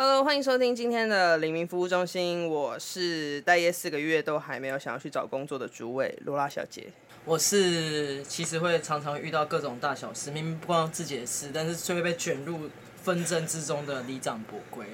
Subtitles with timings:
[0.00, 2.48] Hello，欢迎收听今天的黎明服务中心。
[2.48, 6.86] 我是待业四个月都还没有想要去找工作的主委罗拉小姐。
[7.24, 14.86] 我是其实会常常遇到各种大小事，明明不关自己的事，但是却会被卷入纷争之中的里长伯龟。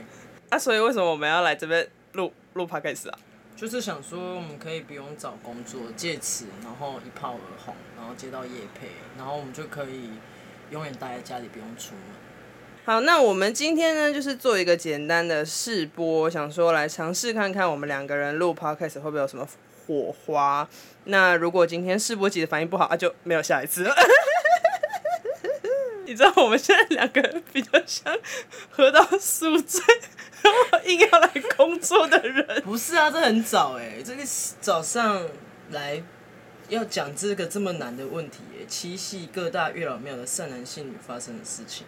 [0.48, 3.18] 啊，所以为什么我们要来这边录录 podcast 啊？
[3.54, 10.08] 就是想说我们可以不用找工作，借此然后一炮而红，然后接到业配，然后我们就可以
[10.70, 12.23] 永远待在家里，不用出门。
[12.86, 19.48] 好，那我们今天呢，就是做一个简单的试播，想说来尝试看看我们两个人录 podcast 会不会有什么
[19.86, 20.68] 火花。
[21.04, 23.94] 那如果今天试播集的反应不好，啊，就没有下一次了。
[26.04, 28.14] 你知道我们现在两个人比较像
[28.68, 29.82] 喝到宿醉，
[30.42, 32.60] 然后硬要来工作的人。
[32.64, 34.22] 不是啊，这很早哎，这个
[34.60, 35.26] 早上
[35.70, 36.02] 来
[36.68, 41.86] 要讲这个这么难的问题哎，七夕各大月老庙的善男信女发生的事情。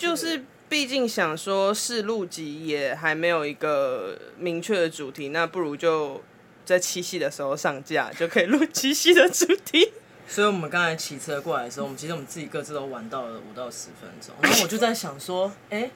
[0.00, 6.22] 就是，毕竟想说试录集也还没有一个明确的主题，那不如就
[6.64, 9.92] 在七夕的时候上架，就可以录七夕的主题。
[10.26, 14.34] 所以我们刚才骑车过来的时候，我们其实我们自己各自都玩到了五到十分钟。
[14.40, 15.90] 然后我就在想说，哎、欸，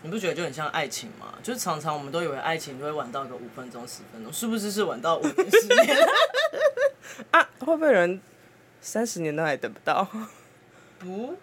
[0.00, 1.34] 你不觉得就很像爱情吗？
[1.42, 5.98] 就是常常我们都以为爱情就会玩到个五分钟、十分钟，是不是是玩到五年、 十年？
[7.32, 8.18] 啊，会不会有人
[8.80, 10.08] 三十年都还等不到？
[10.98, 11.36] 不。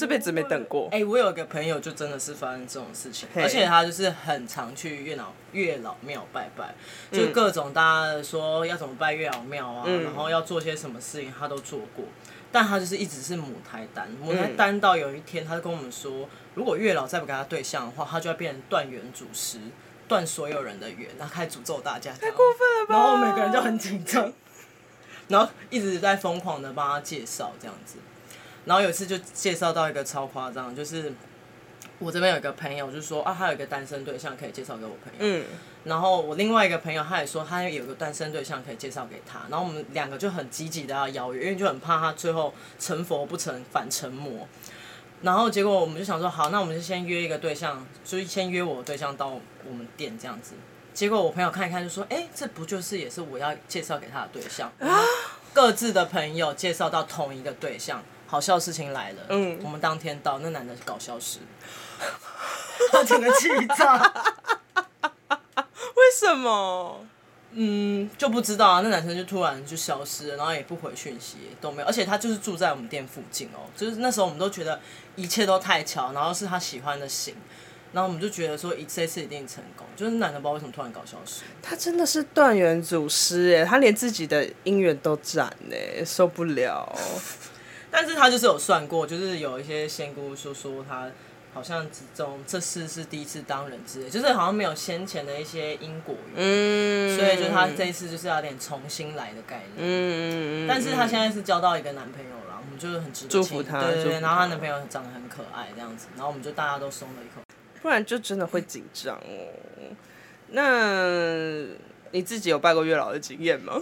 [0.00, 0.88] 这辈子没等过。
[0.92, 6.74] 哎、欸，我有个朋友就真的是发生这种事情，而且他就是很常去月老月老庙拜拜，
[7.12, 12.06] 就各种大家说要怎么拜月老庙啊，嗯、然后要做些什么事情，他都做过。
[12.50, 19.58] 但他就是一直是母胎单，母胎单到有一天，他就跟我们说，如果月老再不给他对象的话，他就要变成断缘祖师，
[20.08, 22.10] 断所有人的缘，然后开始诅咒大家。
[22.12, 22.94] 太过分了吧！
[22.94, 24.32] 然后每个人就很紧张，
[25.28, 27.98] 然后一直在疯狂的帮他介绍这样子。
[28.64, 31.12] 然后有一次就介绍到一个超夸张，就是
[31.98, 35.18] 我这边有一个朋友就说啊，他有一个单身对象可以介绍给我朋友。
[35.20, 35.44] 嗯。
[35.84, 39.40] 然后我另外一个朋友他也说他有个单身对象可以介绍给他。
[39.48, 44.46] 然后我们两个就很积极的要邀约，因为就很怕他最后成佛不成反成魔。
[45.22, 50.52] 然后结果我们就想说好，那我们就先约一个对象，就是先约我的对象到我们店这样子。
[50.92, 54.70] 结果我朋友看一看就说，哎，这不就是也是我要介绍给他的对象？
[54.80, 55.00] 啊。
[55.52, 58.02] 各自的朋友介绍到同一个对象。
[58.30, 61.40] 好笑的事情来了，嗯，我们当天到，那男的搞消失，
[62.92, 63.98] 他整个气炸，
[65.58, 67.04] 为什么？
[67.54, 68.82] 嗯，就不知道啊。
[68.82, 71.88] 那男生就突然就消失了，然后也不回讯息，都没有。
[71.88, 74.78] 而且他就是住在我们店附近哦，就是那时候我们都觉得
[75.16, 77.34] 一切都太巧，然后是他喜欢的型，
[77.92, 79.84] 然后我们就觉得说一这次一定成功。
[79.96, 86.96] 就是男的不知道为什么突然搞消失，他真的是断缘祖师哎，他连自己的姻缘都斩哎，受不了。
[87.90, 91.10] 但是他就是有算过，就是有一些仙姑说说他
[91.52, 91.84] 好像
[92.14, 107.42] 这种这次是第一次当人之类，就是好像没有先前的一些因果缘，嗯，所以就他这一次就是有点重新来的概念，嗯，但是他现在是交到一个男朋友了，我们就是很值得祝福他，对对对，然后他男朋友长得很可爱这样子，然后我们就大家都松了一口，
[107.82, 109.48] 不然就真的会紧张哦。
[110.52, 111.66] 那
[112.12, 113.80] 你自己有拜过月老的经验吗？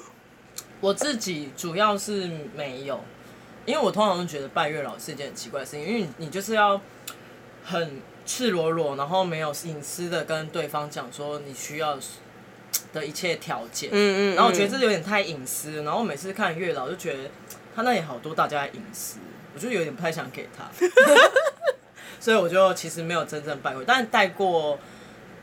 [0.81, 2.99] 我自己主要是没有。
[3.69, 6.81] 因为我通常都觉得拜月老是一件很奇怪的事情，因为你就是要
[7.63, 11.99] 很赤裸裸，然后没有隐私的跟对方讲说你需要
[12.95, 17.31] 的一切条件，嗯嗯，然后我觉得这有点太隐私，然后我每次看月老就觉得
[17.77, 19.19] 他那里好多大家的隐私，
[19.55, 20.65] 我就有点不太想给他，
[22.19, 24.79] 所以我就其实没有真正拜过，但带过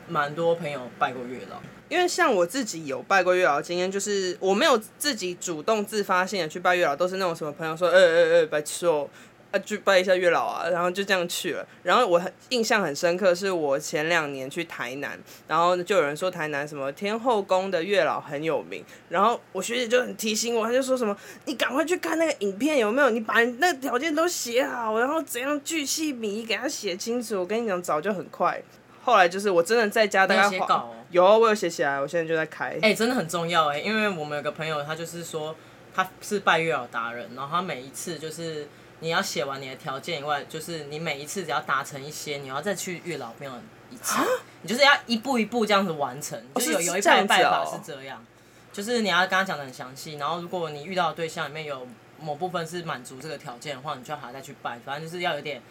[0.08, 1.60] 蛮多朋友拜过月老。
[1.88, 9.08] 因为像我自己有拜过月老的经验，就是我没有自己主动自发性的去拜月老，都是那种什么朋友说，呃呃呃，拜托，
[9.52, 11.64] 啊，去拜一下月老啊，然后就这样去了。
[11.84, 15.16] 然后我很印象很深刻，是我前两年去台南，
[15.46, 27.38] 然后就有人说台南什么天后宫的月老很有名，然后我学姐就很提醒我，她就说什么，你赶快去看那个影片有没有，你把那条件都写好，然后怎样巨细靡遗给他写清楚。
[27.38, 28.60] 我跟你讲，早就很快。
[29.06, 32.70] 后来就是我真的在家大概写稿，有，我有写起来，我现在就在开。
[32.82, 35.54] 哎、欸，真的很重要哎，因为我们有个朋友，他就是说
[35.94, 38.66] 他是拜月老达人，然后他每一次就是
[38.98, 43.52] 你要写完你的条件以外，就是你每一次只要达成一些，你要再去月老庙
[43.92, 44.20] 一次，
[44.62, 46.36] 你就是要一步一步这样子完成。
[46.56, 48.26] 就是有有一半拜法是这样，
[48.72, 51.86] 就是你要跟他讲的很详细，然后如果你遇到的对象里面有
[52.18, 55.62] 某部分是满足这个条件的话，你就要还要再去拜，反正就是要有点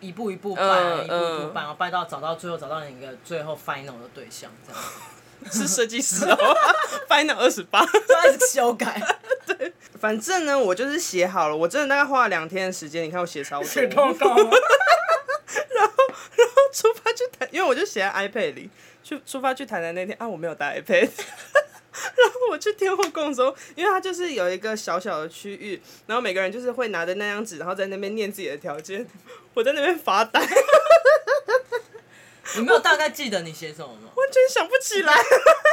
[0.00, 0.12] 一。
[0.16, 4.82] 步一步拜，嗯、一步一步拜，然后拜到找到最后找到那个最后 final 的对象，这样
[5.52, 6.56] 是设计师哦，
[7.06, 9.00] final 二十八，开始修改。
[9.46, 14.28] 对，反正呢，我就是写好了，我真的大概花了两天的时间，你看我写超多，写报告？
[14.28, 14.50] 然后，
[15.76, 18.70] 然后出发去台，因为我就写在 iPad 里，
[19.04, 21.10] 去出发去台南那天啊，我没有带 iPad。
[22.72, 29.06] 去天后宫的时候，因为它就是有一个小小的区域，然后每个人就是会拿着那张纸，然后在那边念自己的条件。
[29.54, 30.40] 我在那边发呆。
[32.56, 34.10] 你没有大概记得你写什么吗？
[34.14, 35.14] 完全想不起来。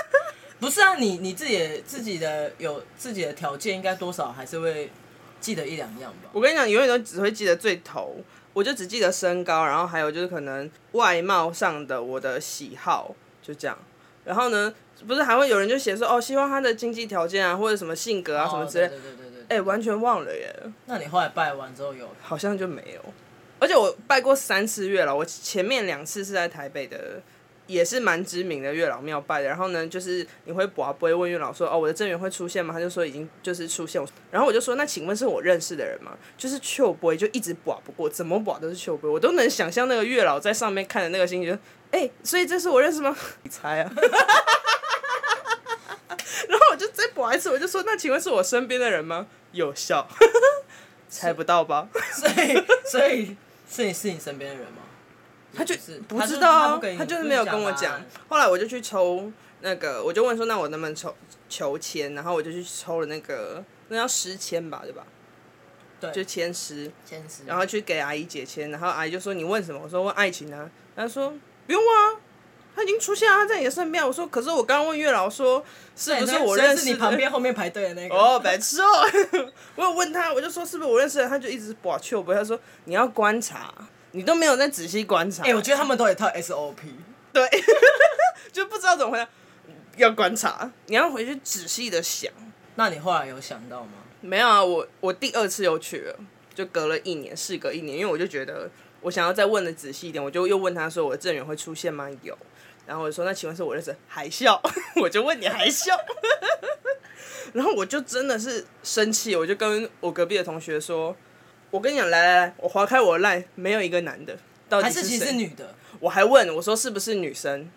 [0.60, 4.90] 不是啊，你你自己自己的有自己的条件，应该多少还是会
[5.42, 6.30] 记得一两样吧？
[6.32, 8.18] 我跟你讲，永远都只会记得最头，
[8.54, 13.78] 我就只记得身高，然后还有就是可能外貌上的我的喜好，就这样。
[14.24, 14.74] 然后呢？
[15.08, 18.88] 不是还会有人就写说哦，希望他的经济条件啊，或者什么性格啊，什么之类。
[18.88, 19.58] 对对对对。
[19.58, 20.56] 哎，完全忘了耶。
[20.86, 22.10] 那你后来拜完之后有？
[22.22, 23.14] 好像就没有。
[23.60, 27.22] 而且我拜过三次月老，我前面两次是在台北的，
[27.68, 29.48] 也是蛮知名的月老庙拜的。
[29.48, 32.74] 然后呢，就是你会不会问月老说哦，我的正缘会出现吗？
[32.74, 34.04] 他就说已经就是出现。
[34.32, 36.12] 然后我就说那请问是我认识的人吗？
[36.38, 41.54] 就是秋杯就一直拔不过，怎么拔都是秋杯，我都能想象那个月老在上面看的那个心情。
[41.92, 43.16] 哎、欸，所以这是我认识吗？
[43.44, 43.92] 你猜啊。
[46.50, 50.08] 然后我就再补一次，我就说：“那请问是我身边的人吗？”有效，
[51.10, 51.88] 猜不到吧？
[52.12, 53.38] 所以，所以，
[53.68, 54.80] 所以是你身边的人吗？
[55.56, 58.02] 他就是不知道啊，他就是没有跟我讲。
[58.28, 59.32] 后来我就去抽
[59.62, 61.16] 那个，我就问说：“那我能不能抽
[61.48, 65.06] 求签？”然后我就去抽了那个，那叫十签吧，对吧？
[66.00, 66.92] 对，就签十。
[67.06, 67.44] 签十。
[67.46, 71.30] 然后去给阿姨解签，然后阿姨就说：“你问什么？”我说：“问爱情啊。”他说
[71.68, 72.20] ：“不用问啊。”
[72.76, 74.06] 他已经出现了，他在你的身边。
[74.06, 75.64] 我说，可是我刚刚问月老说，
[75.96, 76.86] 是不是我认识？
[76.86, 78.16] 你旁边后面排队的那个。
[78.16, 78.88] 哦，白痴哦！
[79.76, 81.28] 我有问他，我就说是不是我认识的？
[81.28, 83.74] 他就一直把球不，他说你要观察，
[84.12, 85.44] 你都没有在仔细观察。
[85.44, 86.74] 哎、欸，我觉得他们都有一套 SOP。
[87.32, 87.48] 对，
[88.52, 89.28] 就不知道怎么回答。
[89.98, 92.32] 要观察，你要回去仔细的想。
[92.76, 93.92] 那你后来有想到吗？
[94.22, 96.16] 没有啊，我我第二次又去了，
[96.56, 98.68] 就隔了一年，事隔一年，因为我就觉得
[99.02, 102.10] 我想要再问的仔细一点，我就又问他说，我的正缘会出现吗？
[102.24, 102.36] 有。
[102.86, 104.62] 然后我就说：“那请问是我认识还笑？”
[105.02, 105.96] 我就问你还笑，
[107.54, 111.16] 然后我就真的是生气，我就跟我隔壁的同学说
[111.72, 114.38] ：“我跟你讲，来来来，我划开我的 line，没有一个男的，
[114.68, 115.20] 到底是谁？
[115.20, 117.70] 是女的？”我还问我说：“是不是女生？”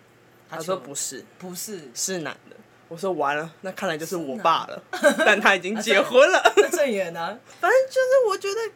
[0.49, 2.55] 他说：“不是，不是，是男的。”
[2.89, 4.81] 我说：“完了，那看来就是我爸了，
[5.25, 8.73] 但他已经 结婚了。”这也难，反正就是我觉得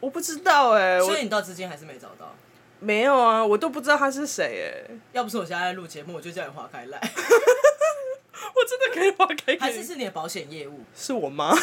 [0.00, 2.34] 我不知道哎，所以你到至今还是没找到。
[2.78, 4.94] 没有啊，我都不知道他是谁哎。
[5.12, 6.98] 要不是我现在在录节目，我就叫你划开来。
[8.54, 9.56] 我真的可以划开。
[9.58, 10.80] 还是是你的保险业务？
[10.94, 11.54] 是我妈。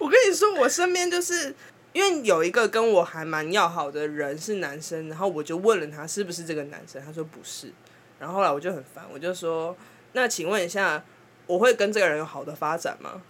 [0.00, 1.54] 我跟你说，我身边就是
[1.92, 7.72] 因为有一个跟我还蛮要好的人是男生，然后我就问了他是不是这个男生，他说不是。
[8.18, 9.76] 然后后来我就很烦，我就说：
[10.12, 11.04] 那请问一下，
[11.46, 13.22] 我会跟这个人有好的发展吗？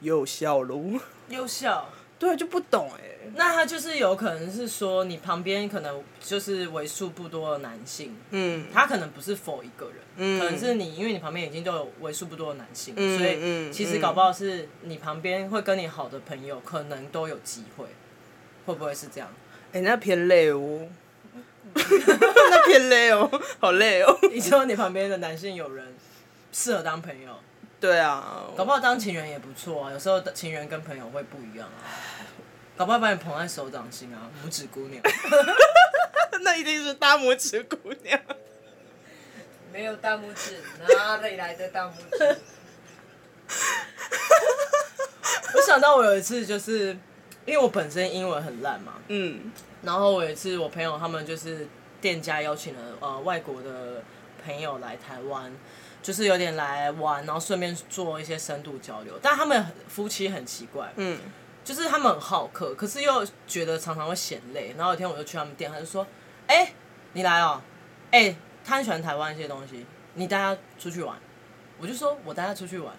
[0.00, 1.00] 有效喽。
[1.28, 1.88] 有效。
[2.18, 3.00] 对，就不懂哎。
[3.36, 17.86] 那他就是有可能是说，你旁边可能就是为数不多的男性，嗯，他可能不是 for 一个人，嗯，可能是你，因为你旁边已经都有为数不多的男性，嗯，所以其实搞不好是你旁边会跟你好的朋友，可能都有机会，
[18.66, 19.28] 会不会是这样？
[19.72, 20.86] 哎、欸，那偏累哦，
[21.74, 23.28] 那偏累哦，
[23.58, 24.16] 好累哦。
[24.30, 25.94] 你说你旁边的男性有人
[26.52, 27.30] 适合当朋友？
[27.80, 29.92] 对啊，搞不好当情人也不错啊。
[29.92, 31.82] 有时候情人跟朋友会不一样啊。
[32.76, 35.02] 搞不好把你捧在手掌心啊，拇指姑娘。
[36.42, 38.18] 那一定是大拇指姑娘。
[39.72, 42.38] 没有大拇指，哪里来的大拇指？
[45.54, 46.88] 我想到我有一次，就是
[47.44, 51.68] 因为我本身英文很烂嘛，嗯，然后我有一次我朋友他们就是
[52.00, 54.02] 店家邀请了呃外国的
[54.44, 55.52] 朋友来台湾，
[56.04, 59.18] 就是有点来玩，然后顺便做一些深度交流。
[59.20, 61.18] 但他们夫妻很奇怪，嗯。
[61.64, 64.74] 就是他们很好客，可是又觉得常常会嫌累。
[64.76, 66.06] 然后有一天我就去他们店，他就说
[66.46, 66.74] ：“哎、欸，
[67.14, 67.58] 你来哦，
[68.10, 71.16] 哎、欸，他很喜欢台湾一些东西，你带他出去玩。”
[71.80, 72.94] 我就说：“我带他出去玩。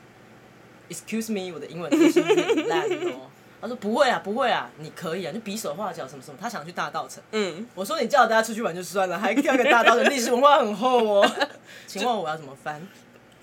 [0.89, 2.81] ”Excuse me，我的英文真是很烂
[3.13, 3.29] 哦。
[3.61, 7.23] 他说：“不会啊，不会啊，你可以啊，就比手画脚什么什么。”他想去大道城。
[7.31, 7.65] 嗯。
[7.73, 11.31] 我说：“你叫我带他出去玩就算了，还跳个大道城，历史文化很厚哦。
[11.87, 12.85] ”请问我要怎么翻？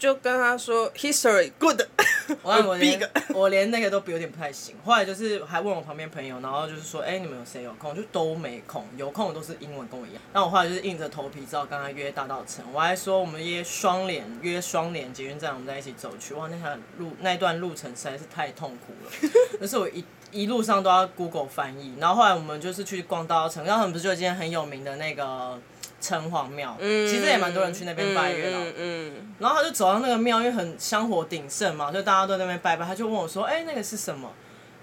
[0.02, 1.80] 就跟他说 history good，
[2.42, 4.74] 我我连我连那个都有点不太行。
[4.84, 7.94] 后来就是还问我旁边朋友，然后就是说，哎、欸，你们有谁有空？
[7.94, 10.20] 就都没空，有空的都是英文跟我一样。
[10.32, 16.34] 那我后来就是硬着头皮，知道刚刚约大道城，我还说我们约双连，约双连捷运站，我们在一起走去。
[16.34, 19.30] 哇，那条路那段路程实在是太痛苦了，
[19.60, 21.94] 可是我一一路上都要 Google 翻译。
[22.00, 25.60] 然后后来我们就是去逛大稻城，然后他们不是就今天很有名的那个。
[26.02, 28.58] 城隍庙，嗯、其实也蛮多人去那边拜月老。
[28.58, 32.84] 嗯，嗯，嗯，然后他就走到那个庙，因为很香火鼎盛嘛，所以大家都在那边拜拜。
[32.84, 34.30] 他就问我说：“哎、欸，那个是什么？”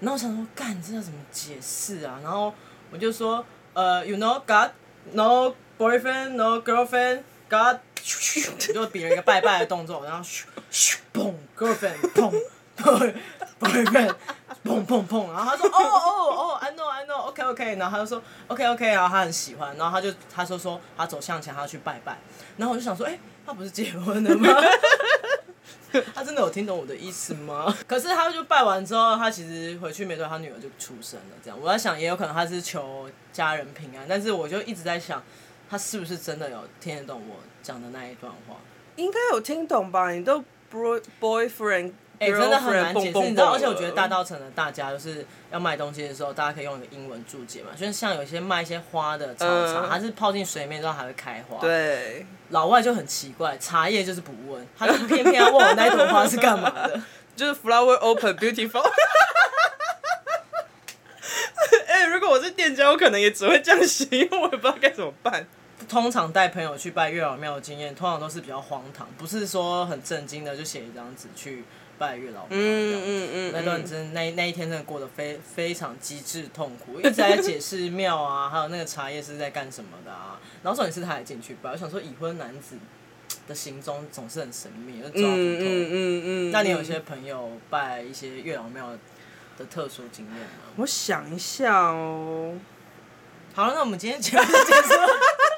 [0.00, 2.52] 然后我想说：“干，这要怎么解释啊？”然后
[2.90, 4.70] 我就说：“呃，you know God
[5.12, 7.76] no boyfriend no girlfriend God，
[8.58, 12.32] 就比了一个拜拜的动作，然后咻咻嘣 girlfriend 砰
[12.80, 14.14] boyfriend
[14.64, 22.18] 砰砰砰，然后他说哦哦哦，I know I know OK OK，然后他就说 OK OK，然后他很喜欢，然后他就他说说他走向前，他要去拜拜，
[22.56, 24.48] 然后我就想说，哎、他不是结婚了吗？
[26.14, 27.74] 他真的有听懂我的意思吗？
[27.88, 31.36] 可是他就拜完之后，他其实回去没多久，他女儿就出生了。
[31.42, 34.06] 这样，我在想，也有可能他是求家人平安。
[34.08, 35.22] 但是我就一直在想，
[35.68, 38.56] 他是不是真的有听得懂我讲的那一段话？
[38.96, 40.10] 应该有听懂吧？
[40.12, 41.92] 你都 boy boyfriend。
[42.20, 43.54] 哎、欸，真的很难解释，你知道？
[43.54, 47.70] 而且我觉得大稻埕的大家就是要卖东西的时候，大家可以用一个英文注解嘛。
[47.74, 51.58] 就是像有些卖一些花的茶茶，它、嗯、是泡进水面之后还会开花。
[51.60, 52.26] 对。
[52.50, 57.00] 老外就很奇怪，茶叶就是不问，他就偏偏要问我那一朵花是干嘛的，
[57.34, 58.82] 就是 flower open beautiful。
[61.86, 65.46] 哎、欸，如果我是店家，我可能也只会这样写，因为我也不知道该怎么办。
[65.88, 71.64] 通常带朋友去拜月老庙的经验，通常都是比较荒唐，不是说很震惊的，就写一张纸去。
[72.00, 80.40] 拜月老庙，嗯嗯嗯，那段真那那一天真的过得非非常极致痛苦，一直在解释庙啊，还有那个茶叶是在干什么的啊。
[80.62, 82.76] 然后重点是他还进去拜，我想说已婚男子
[83.46, 85.30] 的行踪总是很神秘，就抓不透。
[85.30, 86.50] 嗯嗯嗯，嗯。
[86.50, 88.96] 那你有些朋友拜一些月老庙
[89.58, 90.72] 的特殊经验吗？
[90.76, 92.54] 我想一下哦。
[93.52, 95.06] 好了，那我们今天节目就结束了。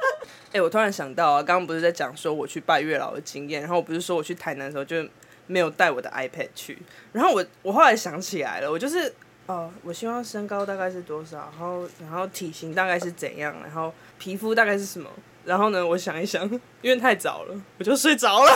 [0.50, 5.08] 哎、欸，我突然想到啊，刚刚不是在讲说我去拜月老的经验，然后我不是说我去台南的时候就。
[5.46, 6.78] 没有带我的 iPad 去，
[7.12, 9.08] 然后我我后来想起来了，我就是
[9.46, 15.10] 哦、呃，我希望身高大概是多少，然后然后体型大概是怎样，然后皮肤大概是什么，
[15.44, 16.44] 然后呢，我想一想，
[16.82, 18.50] 因为太早了，我就睡着了。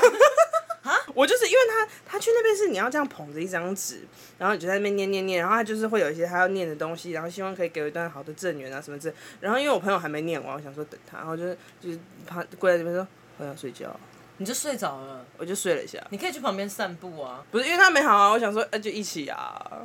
[0.82, 0.94] 啊？
[1.14, 4.02] 我就是因为他他去那边是你要这样捧着一张纸，
[4.38, 13.04] 然后你就在那边念念念，然后他就是会有一些他要念的东西，然后希望可以给我一段好的正缘啊什么之类，然后因为我朋友还没念完，我想说等他，然后就是就是趴跪在这边说
[13.38, 13.98] 我想睡觉。
[14.38, 15.98] 你就睡着了，我就睡了一下。
[16.10, 19.82] 你可以去旁边散步啊，不是因为他没好啊，我想说，那就一起啊。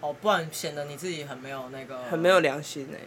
[0.00, 2.98] 哦，不然显得你自己很没有那个，很没有良心哎。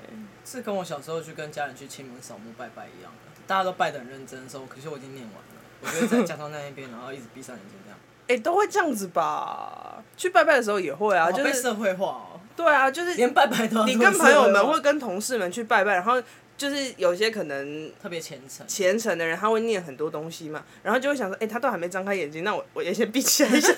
[0.45, 5.41] 是跟我小时候去跟家人去清明扫墓拜拜一样的，大家都拜得很认真的时候，可是我已经念完了，
[5.81, 7.99] 我就在家中那一边，然后一直闭上眼睛这样。
[8.27, 10.01] 哎、欸，都会这样子吧？
[10.15, 12.39] 去拜拜的时候也会啊，就是被社会化哦。
[12.55, 13.85] 对啊，就是连拜拜都要。
[13.85, 16.23] 你跟朋友们或跟同事们去拜拜，然后。
[16.57, 23.73] 就是有些可能特别虔诚虔诚的人，他会念很多东西嘛，然后就会想说，哎、欸，他都还没张开眼睛，那我我也先闭起来一下。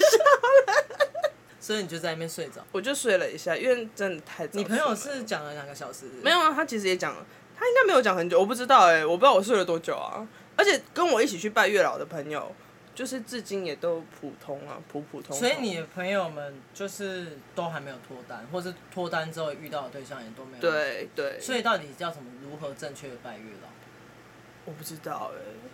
[1.59, 2.63] 所以你就在那边睡着？
[2.71, 4.57] 我就睡了一下，因为真的太早。
[4.57, 6.05] 你朋友是讲了两个小时？
[6.21, 7.25] 没有啊，他其实也讲了，
[7.57, 10.27] 他应该没有讲很久，我不知道哎、欸，我不知道我睡了多久啊。
[10.55, 12.51] 而且跟我一起去拜月老的朋友。
[12.97, 15.37] 就是至今也都普通啊，普普通通。
[15.37, 20.59] 所以你的朋友们就是都还没有脱单，或是脱单之后遇到的对象也都没有。
[20.59, 21.39] 对对。
[21.39, 22.31] 所以到底叫什么？
[22.41, 23.69] 如何正确的拜月老？
[24.65, 25.69] 我不知道哎、欸。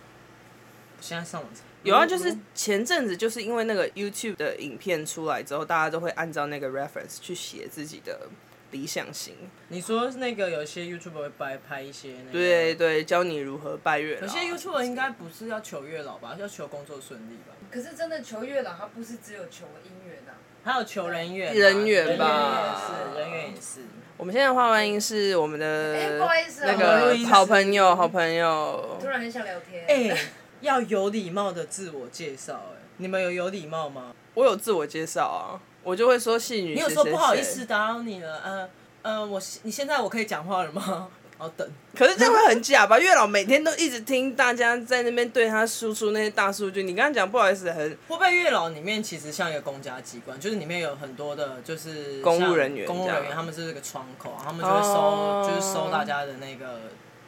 [1.00, 1.62] 现在上网查。
[1.82, 8.28] 有啊，就是前阵子就是因为那个 YouTube 的影片出来之后，大家都会按照那个 reference 去写自己的。
[8.74, 9.36] 理想型，
[9.68, 14.22] 你说那个有些 YouTuber 会拍拍一些那个，对对，教你如何拜月老。
[14.22, 17.54] 有些 YouTuber 应该不是要求月老吧，要求工作顺利吧？
[17.70, 22.80] 可是真的求月老，他不是只有求姻缘啊，还有求人缘，人缘吧？
[23.14, 23.80] 人缘也是，人缘也是。
[24.16, 28.98] 我们现在画外音是我们的，哎，不好意思，那个好朋友，好朋友。
[29.00, 29.86] 突然很想聊天。
[29.86, 30.18] 哎，
[30.60, 34.12] 要有礼貌的自我介绍，哎，你们有有礼貌吗？
[34.34, 35.62] 我有自我介绍啊。
[35.84, 36.74] 我就会说戏女。
[36.74, 38.68] 你有说不好意思打扰你了，嗯、呃、
[39.02, 41.08] 嗯、呃，我你现在我可以讲话了吗？
[41.36, 41.68] 好 等。
[41.96, 42.98] 可是这样会很假吧？
[42.98, 55.48] 月老每天都一直听大家在那边对他输出那些大数据，你刚刚讲不好意思，很会不会月老里面其实像一个公家机关，就是里面有很多的，就是公务人员，公务人员他们是这个窗口，他们就会收，oh.
[55.48, 56.80] 就是收大家的那个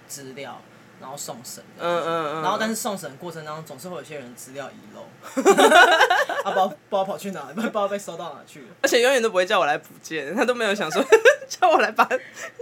[0.09, 0.61] 资料。
[1.01, 5.03] 然后送审，嗯嗯嗯，然后但是送审过程当中总是会有些人资料遗漏，
[6.45, 11.05] 啊不知道不知道跑去哪，不知道被收到哪去了，而且永远都不会叫我来补件，他都没有想说
[11.49, 12.09] 叫我来把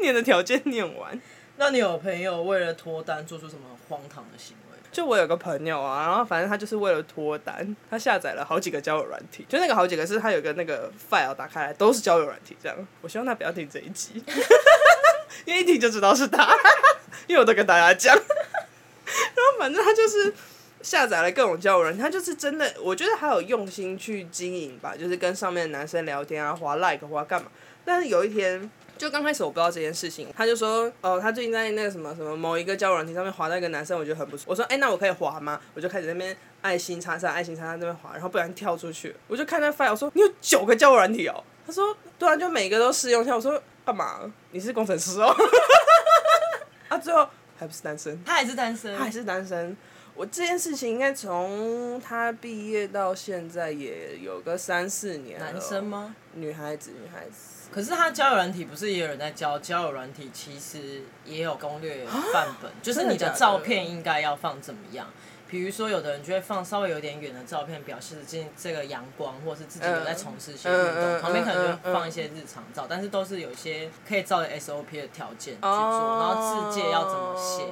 [0.00, 1.20] 念的条件念完。
[1.56, 4.78] 那你有朋友为了脱单做出什么荒唐的行为？
[4.90, 12.76] 就我有个朋友啊，然后反正他就是为了脱单，他下载了好几个交友软体，就那个好几个是他有个那个 file 打开来都是交友软体这样。
[13.00, 14.22] 我希望他不要听这一集，
[15.44, 16.54] 因为一听就知道是他。
[17.26, 20.34] 因为我都跟大家讲， 然后反正他就是
[20.82, 27.48] 下载了各种交友软件，他就是真的，我觉得他有用心去经营吧，就是跟上面的男生聊天啊，滑 like 滑干嘛。
[27.82, 34.44] 但是有一天，就刚开始我不知道这件事情，他就说，哦，他最近在那个什么什么某一个交友软件上面划到一个男生，我觉得很不错。
[34.48, 35.58] 我说，哎，那我可以滑吗？
[35.72, 41.42] 我就开始那边爱心叉叉爱心叉叉那边滑，然后不然跳出去，我就看那 file，我说你有九个交友软体哦。
[41.66, 43.34] 他说，对啊，就每个都试用一下。
[43.34, 44.32] 我说干嘛？
[44.50, 45.34] 你是工程师哦。
[46.88, 49.76] 啊，最后还不是单身，他还是单身，他还是单身。
[50.14, 55.40] 我这件事情应该从他毕业到现在也有个三四年。
[55.40, 56.14] 男生吗？
[56.34, 57.68] 女孩子，女孩子。
[57.72, 59.58] 可是他交友软体不是也有人在教？
[59.58, 65.08] 交友软体其实也有攻略范本，就是你的照片应该要放怎么样？
[65.54, 70.94] 比如说，有的人就会放稍微有点远的照片，表示这这个阳光，或是自己有在从事一些运动。
[70.96, 77.64] 嗯、旁边可能就放一些日常照，但是都是有一些可以照着 SOP 的条件去做，然后字界要怎么写。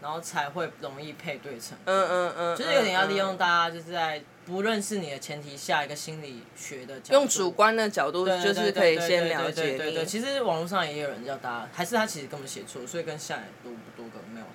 [0.00, 9.68] 然后才会容易配对成功，嗯嗯嗯，就是有点要利用大家就是在不认识你的前提下，一个心理学的角度，用主观的角度就是可以先了解你。
[9.70, 14.46] 对对对，其实网络上也有人叫大家，还是他其实根本写错，所以跟下来多不多个没有。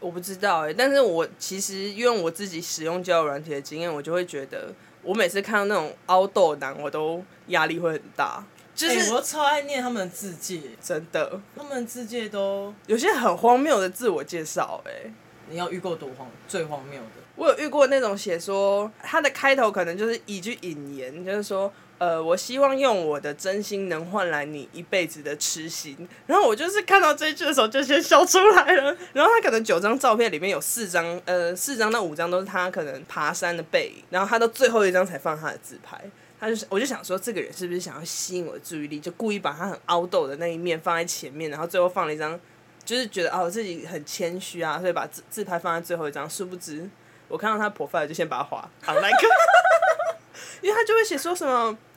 [0.00, 4.72] 我不知道哎，但是我其实用我自己使用交友软体的经验，我就会觉得，
[5.02, 8.44] 我每次看到那种凹豆男，我都压力会很大。
[8.74, 15.12] 就是、欸、我超爱念他们的字介，真的，他们的自介都有些很荒谬的自我介绍，哎，
[15.50, 17.22] 你要遇过多荒最荒谬的？
[17.36, 21.70] 我有遇过那种写说他的开头可能就是一句引言，就是说，
[22.02, 26.08] 呃，我希望用我的真心能换来你一辈子的痴心。
[26.26, 28.96] 然后我就是看到这一句的时候就先笑出来了。
[29.12, 35.96] 然后他可能九张照片里面有四张， 呃，四张到五张都是他可能爬山的背影，然后他到最后一张才放他的自拍。
[36.40, 42.36] 他就是，我就想说，这个人是不是想要吸引我的注意力，就故意把他很凹豆的那一面放在前面，然后最后放了一张，
[42.84, 46.28] 就是觉得哦自己很谦虚啊，所以把自自拍放在最后一张。
[46.28, 46.90] 殊不知，
[47.28, 49.16] 我看到他 profile 就先把他划 like，
[50.62, 51.78] 因为他就会写说什么，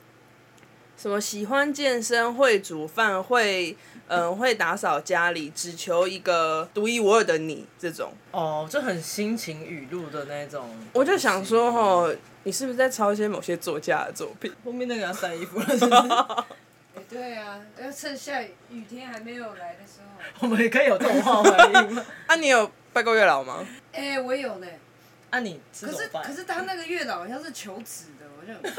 [0.96, 3.76] 什么喜欢健身、会煮饭、会
[4.08, 8.12] 嗯会打扫家里，只求一个独一无二的你这种。
[8.30, 10.68] 哦，就很心情语录的那种。
[10.92, 12.14] 我就想说哦。
[12.46, 14.52] 你是不是在抄一些某些作家的作品？
[14.64, 16.00] 后面那个要晒衣服了，是不是？
[16.00, 16.44] 欸、
[17.10, 20.06] 对啊，要趁下雨天还没有来的时候。
[20.38, 22.06] 我们也可以有动画回应吗？
[22.28, 23.66] 啊，你有拜过月老吗？
[23.90, 24.66] 哎、欸，我有呢。
[25.30, 28.52] 啊你，可是可是他那个月老好像是求子的，我就。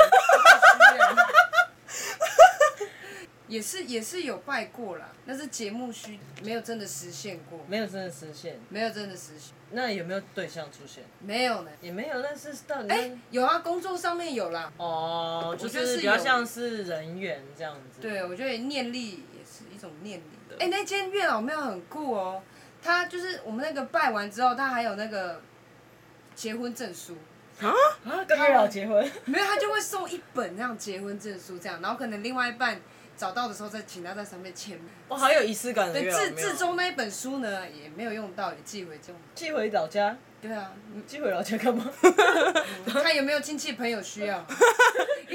[3.47, 9.53] 也是也是有拜过啦，那是节目需没有真的实现过，没有真的实现，没有真的实现。
[9.71, 11.03] 那有没有对象出现？
[11.21, 12.21] 没有呢，也没有。
[12.21, 14.71] 但是到底，哎，有啊，工作上面有啦。
[14.77, 18.01] 哦，就是比较像是人缘这样子。
[18.01, 20.57] 对，我觉得念力也是一种念力的。
[20.59, 22.43] 哎，那间月老庙很酷哦，
[22.81, 25.41] 他就是我们那个拜完之后，他还有那个
[26.35, 27.15] 结婚证书。
[27.61, 27.73] 啊
[28.05, 29.11] 啊，跟月老结婚？
[29.25, 32.79] 没有，他就会送一本那样结婚证书，这样，然后可能另外一半。
[33.17, 34.87] 找到的时候再请他在上面签名。
[35.07, 35.99] 哇，好有仪式感的。
[35.99, 39.15] 对，至至终那一本书呢，也没有用到，也寄回中。
[39.33, 40.15] 寄回老家。
[40.39, 41.83] 对啊，你寄回老家干嘛？
[42.85, 44.45] 看有没有亲戚朋友需要。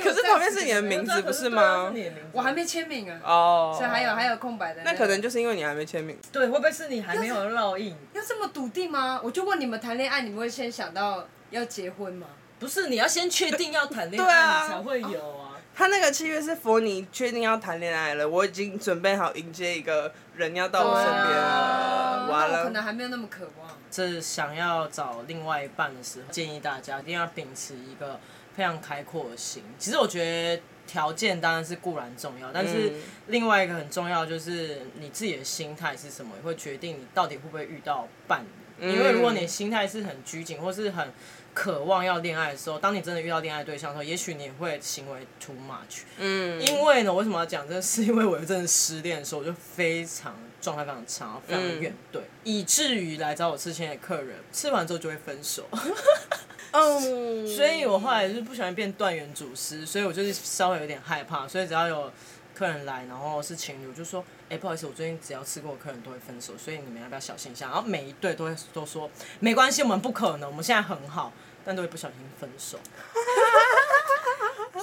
[0.03, 1.93] 可是旁边是你的名字不是吗？
[2.33, 3.21] 我还没签名啊。
[3.25, 3.75] 哦。
[3.77, 4.83] 所以还有还有空白的。
[4.85, 6.17] 那可能就是因为你还没签名。
[6.31, 7.95] 对，会不会是你还没有烙印？
[8.15, 9.21] 要这么笃定吗？
[9.23, 12.27] 我就问你们谈恋爱，你们会先想到要结婚吗？
[12.61, 15.49] 不是，你要先确定要谈恋爱， 你才会有啊。
[15.75, 22.59] 他那个契约是 for 你确定要谈恋爱了，我已经准备好迎接一个人要到我身边了，完了。
[22.61, 23.79] 我可能还没有那么渴望。
[23.91, 28.19] 是想要找另外一半的时候，建议大家一定要秉持一个
[28.57, 29.63] 非常开阔的心。
[29.79, 32.93] 其实我觉得条件当然是固然重要，但是
[33.27, 38.91] 另外一个很重要就是你自己的心态是什么，也会决定你到底会不会遇到伴侣。
[38.91, 41.13] 因为如果你心态是很拘谨，或是很
[41.55, 46.01] 渴望要恋爱的时候，当你真的遇到恋爱对象的时候，也许你也会行为 too much。
[46.17, 46.61] 嗯。
[46.61, 47.83] 因为呢，为什么要讲这个？
[47.83, 55.69] 是因为我有阵失恋的时候，我就非常状态非常差，非常怨怼，嗯、以至于来找我吃钱的客人，吃完之后就会分手。
[56.71, 57.47] 嗯。
[57.55, 62.11] 所以我后来就是不喜欢变断缘主师，所以我就是稍微有点害怕，所以只要有。
[62.55, 67.67] 客人来，然后是情侣，我就说，哎、欸，不好意思，我最近只要吃过的客人都会分手，所以你们要不要小心一下？
[67.67, 71.33] 然后每一对都会都说，没关系，我们不可能，我们现在很好，
[71.65, 72.79] 但都会不小心分手。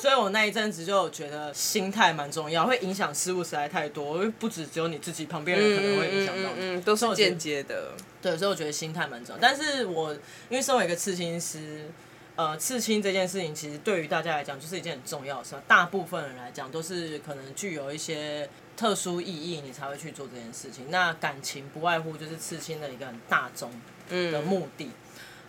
[0.01, 7.93] 所以我那一阵子就觉得心态蛮重要，会影响事物实在太多，不止只有你自己，旁边人可能会影响到你，嗯，嗯，嗯，都是间接的。
[8.21, 9.41] 对，所以我觉得心态蛮重要。
[9.41, 11.89] 但是我因为身为一个刺青师。
[12.35, 15.55] 呃，刺青这件事情其实对于大家来讲就是一件很重要的事。
[15.67, 20.85] 大部分人来讲都是可能具有一些特殊意义，你才会去做这件事情。
[20.89, 23.69] 那感情不外乎就是刺青的一个很大众
[24.09, 24.85] 的目的。
[24.85, 24.91] 嗯、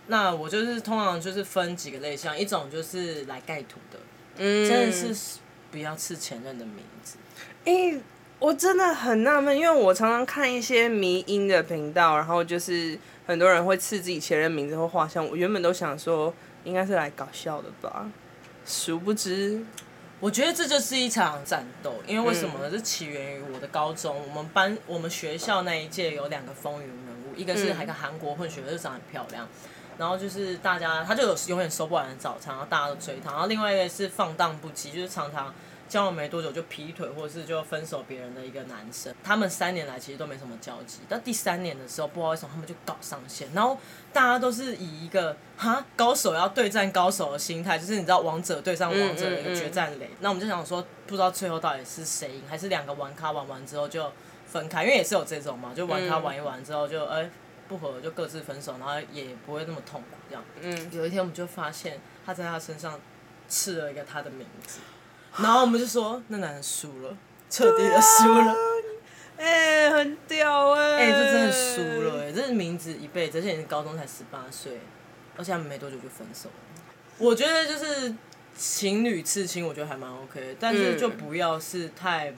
[0.07, 3.97] 那我就是通常就是分几个类项，一种就是来盖图的，
[4.37, 5.39] 嗯，真的是
[5.71, 7.17] 不要刺前任的名字。
[7.65, 8.01] 诶、欸，
[8.39, 15.25] 我真的很纳闷，因为我常常看一些迷音的频道，然后就是很多人会刺自己前任名字或画像。
[15.27, 16.33] 我原本都想说。
[16.63, 18.07] 应该是来搞笑的吧，
[18.67, 19.65] 殊不知，
[20.19, 21.95] 我觉得这就是一场战斗。
[22.05, 22.69] 因为为什么呢？
[22.69, 29.47] 这、嗯、起源于我的高中，我们班我们学校那一届有两个风云人物一个是一个韩国混血，就长得很漂亮。
[29.97, 33.31] 然后就是大家，他就有永远收不完的早餐，然后大家都追他。
[33.31, 35.53] 然后另外一个是放荡不羁，就是常常
[35.87, 39.13] 交往没多久就劈腿，或者是就分手别人的一个男生。
[39.23, 43.47] 他们三年来其实都没什么交集，但第三年的时候，不知道为什么他们就搞上线。
[43.53, 43.77] 然后
[44.11, 50.07] 大家都是以一个哈高手要对战高手的心态，就是你知道王者对上王者的一个决战擂。
[50.21, 54.11] 那我们就想说，不知道最后到底是谁赢，还是两个玩咖玩完之后就
[54.47, 57.29] 分开，因为也是有这种嘛，就玩咖玩一玩之后就哎。
[57.71, 60.43] 不合就各自分手，然后也不会那么痛苦这样。
[60.59, 60.91] 嗯。
[60.91, 62.99] 有一天我们就发现他在他身上
[63.47, 64.79] 刺了一个他的名字，
[65.37, 67.17] 然后我们就说那男人输了，
[67.49, 68.53] 彻底的输了。
[69.39, 70.97] 哎、欸，很屌哎、欸！
[70.97, 74.79] 哎、欸，这真的输了哎、欸，这是名字一辈子，而且你高中才十八岁，
[75.37, 76.83] 而且他们没多久就分手了。
[77.17, 78.13] 我觉得就是
[78.55, 82.33] 情侣刺青，我觉得还蛮 OK，但是就不要是太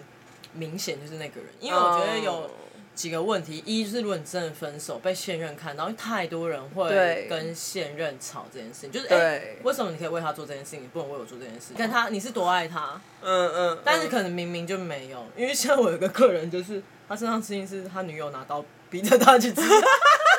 [0.53, 2.49] 明显就是那个人，因为我觉得有。
[2.95, 11.75] 几个问题，一是如果你真的分手被现任看到，因为太多人会跟现任吵这件事情，就是哎、欸，为什么你可以为他做这件事情，你不能为我做这件事情？
[11.75, 19.62] 看他，你是多爱他，嗯嗯，但是可能明明就没有，因为像我有个客人，就是他身上事情是他女友拿刀逼着他去刺，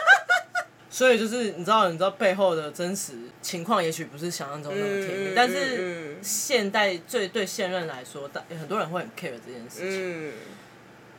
[0.89, 10.29] 所以就是你知道，你知道背后的真实情况，也许不是想象中那么甜蜜，嗯、但是现代最对现任来说，但很多人会很 care 这件事情。
[10.29, 10.33] 嗯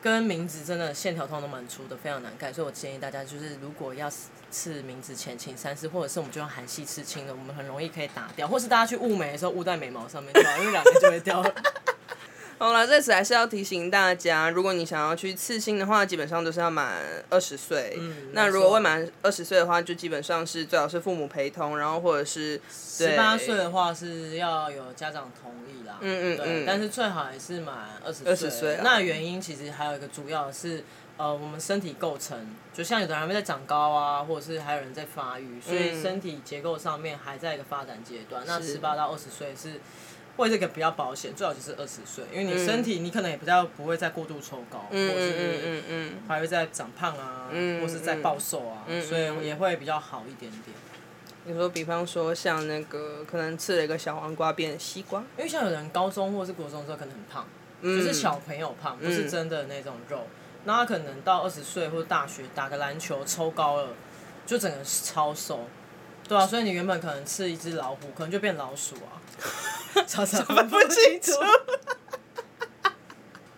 [0.05, 4.07] 跟名字真的线条通都蛮粗的，非常难盖，所以我建议大家就是，如果要
[4.51, 11.51] 刺名字前，请三思，或者是我们就用韩系刺青的，我们很容易可以打掉，或是大家去雾眉的时候雾在眉毛上面，因为两个就会掉了。
[12.57, 17.97] 好了，在此还是要提醒大家，如果你想要去刺青的话，基本上都是要满二十岁。
[17.99, 25.97] 嗯，那如果未满二十岁的话，就基本上是最好是父母陪同，然后或者是十八岁的话是要有家长同意啦。
[25.99, 26.63] 嗯嗯嗯。
[26.65, 28.31] 但是最好还是满二十岁。
[28.31, 28.79] 二十岁。
[28.81, 30.81] 那原因其实还有一个主要是，
[31.17, 38.43] 呃，我们身体构成，就像有的人还没在长高啊，或者是还有人在发育，所以身体结构上面还在一个发展阶段。
[38.47, 39.81] 那十八到二十岁是。
[40.37, 50.75] 为这个比较保险，最好就是二十岁，因为你身体你可能也比较不会再过度抽高，嗯、或是还会再长胖啊，嗯、或是再暴瘦啊，嗯、所以也会比较好一点点。
[51.45, 57.47] 你说，比方说像那个可能吃了一个小黄瓜变西瓜，因为像有人高中或是国中的时候可能很胖，
[57.81, 63.89] 嗯、就是小朋友胖，不是真的那种肉，嗯、那他可能到二十岁或者大学打个篮球抽高了，
[64.45, 65.67] 就整个超瘦，
[66.27, 69.21] 对啊，所以你原本可能吃一只老虎，可能就变老鼠啊。
[70.07, 71.31] 常常分不清楚。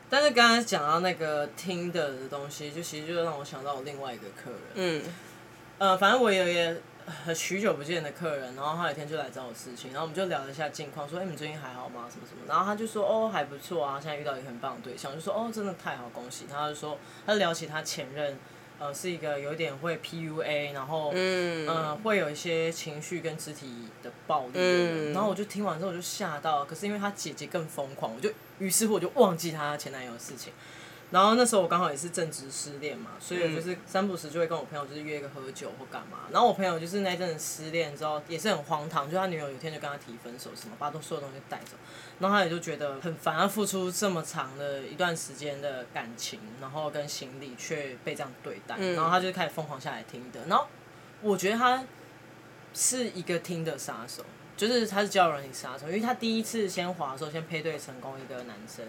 [0.09, 4.61] 但是刚刚讲到那个听的的东西，就其实就让我想到我另外一个客人。
[4.75, 5.03] 嗯。
[5.79, 6.75] 呃，反正我有一个
[7.25, 12.05] 很许久不见的客人，然后他有一天就来找我事情，然后我们就聊了一下近况，说：“哎、欸，你最近还好吗？
[12.11, 18.37] 什么什么？”然后他就说：“哦，还不错啊，现在遇到一个很棒的对象。”就说：“哦，真的太好，恭喜他。”他就说：“他聊起他前任。”
[18.79, 23.67] 呃，是一个有点会 PUA，然后嗯、呃，会有一些情绪跟肢体
[24.03, 30.53] 的暴力的人，嗯、然后我就听完之后我就吓到，可是因为她姐姐更疯狂，我就于是乎我就忘记她前男友的事情。
[31.09, 36.17] 然后那时候我刚好也是正值失恋嘛，所以我就是三不时就会跟我朋友就是约一个喝酒或干嘛。
[36.31, 41.77] 然后我朋友就是那阵失恋之后也是很荒唐，就他女友有一天就跟他提分手什么，把他所有东西带走，
[42.19, 50.41] 然后他也就觉得很烦，他付出这么长的一段时间的感情，然后跟行李却被这样对待，然后他就开始疯狂下来听的。
[50.47, 50.67] 然后
[51.21, 51.85] 我觉得他
[52.73, 54.25] 是一个听的杀手，
[54.57, 58.85] 就是他是交友软体杀手，因为他第一次先滑的时候先配对成功一个男生。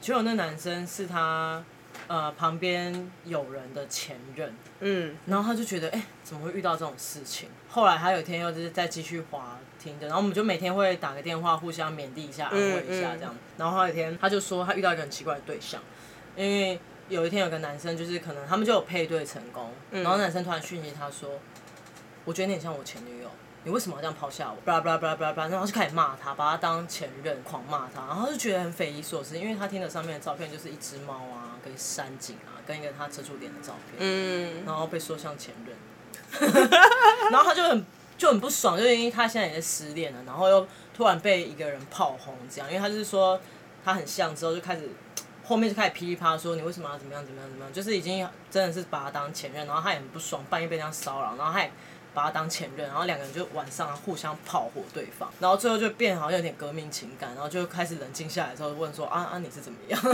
[0.00, 1.62] 结果那男生是他，
[2.08, 7.50] 呃，旁边有人的前任，嗯，然后他就觉得，哎、欸，怎么会遇到这种事情？
[7.68, 13.34] 后来他有一天又就是再继续滑听着，然后我们就每天会打个电话，互相勉励一下，安慰一下这样。
[13.34, 15.82] 嗯嗯、然后后来有一天他就说他遇到一个很奇怪的对象，
[16.34, 21.28] 因为有一天有个男生就是可能他们就有配对成功，嗯、然后男生突然讯息他说，
[22.24, 23.19] 我觉得你很像我前女友。
[23.64, 24.56] 你为什么要这样抛下我？
[24.64, 35.76] 巴拉巴拉巴拉巴拉巴拉，然后就开始骂他，把他当前任，狂骂他，然后就觉得很匪夷所思，因为他听的上面的照片就是一只猫啊，跟山景啊，跟一个他遮住脸的照片，嗯，然后被说像前任，
[37.30, 37.84] 然后他就很
[38.16, 43.38] 就很不爽，就因为他现在也是失恋了，然后又突然被一个人炮轰这样，因为他就是说
[43.84, 44.88] 他很像，之后就开始
[45.44, 51.70] 后面就开始噼里啪啦说你为什么要怎么样怎么样怎么样，就是已经真的是把他当前任，然后他也很不爽，半夜被这样骚扰，然后他也。
[52.14, 60.00] 把他当前任，然后两个人就晚上互相炮火对方，然后最后就变好像有点革命情感，然后就开始冷静下来之后问说啊啊你是怎么样？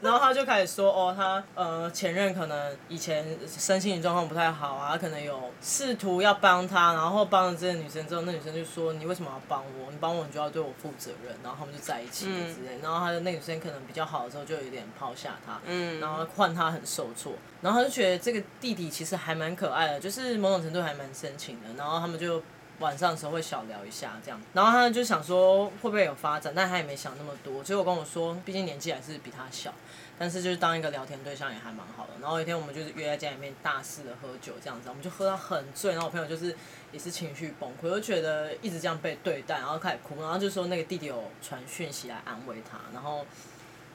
[0.00, 9.90] 然后他就开始说，哦，他呃前任可能以前身心状况不太好啊，他可能有试图要帮他，然后帮了这个女生之后，那女生就说，你为什么要帮我？
[9.90, 11.34] 你帮我，你就要对我负责任。
[11.42, 12.76] 然后他们就在一起了之类。
[12.78, 17.32] 嗯、然后他的那女生可能比较好的时候，就有点抛下他，嗯，然后换他很受挫。
[17.60, 21.68] 然后他就觉得这个弟弟其实还蛮可爱的，就是某种程度还蛮深情的。
[21.76, 22.42] 然后他们就。
[22.80, 27.62] 晚上的时候会小聊一下这样，然后他就想说会不会有发展，但他也没想那么多。
[27.62, 29.74] 结果跟我说，毕竟年纪还是比他小，
[30.18, 32.12] 但是就是当一个聊天对象也还蛮好的。
[32.20, 35.92] 然后有一天我们就是约在家里面大肆的喝酒这样子，我们就喝到很醉。
[35.92, 36.54] 然后我朋友就是
[36.92, 43.26] 也是情绪崩溃，就觉得一直这样被对待，然后开始哭，然后就说那个弟弟有传讯息来安慰他，然后。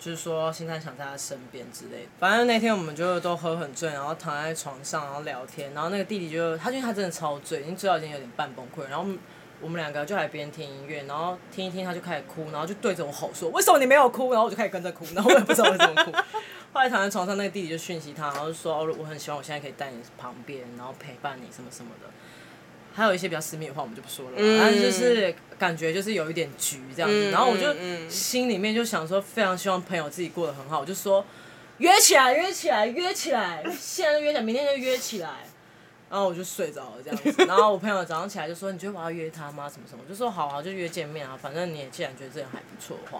[0.03, 2.07] 就是说，现在想在他身边之类的。
[2.19, 5.73] 反正那天我们就都喝很醉，然后躺在床上，然后聊天。
[5.73, 8.89] 然后那个弟弟就，他因为他真的超醉，已经醉到已经有点半崩溃。
[8.89, 9.09] 然后
[9.61, 16.11] 我们两个就来边听音乐，然后听一听，他就开始哭，然后就对着我吼说：“为什么你没有哭？”然后我就开始跟着哭，然后我也不知道为什么哭。
[16.73, 22.09] 后来躺在床上，那个弟弟就讯息他，然后就说：“我很希望我现在可以在你旁边，然后陪伴你什么什么的。”
[22.93, 24.31] 还有一些比较私密的话，我们就不说了。
[24.37, 24.59] 嗯。
[24.59, 27.73] 但是就是感觉就是有一点局这样子，嗯、然后我就
[28.09, 31.25] 心里面就想说，非常希望朋友自己过得很好，我就说
[31.79, 35.29] 约起来，约起来，约起来，现在就约起来，明天就约起来。
[36.09, 37.45] 然后我就睡着了这样子。
[37.49, 39.67] 然后我朋友早上起来就说：“你觉得我要约他吗？
[39.67, 43.19] 什么什么？”我就说：“好啊，就约见面啊，反正你也既然觉得这样还不错的话。”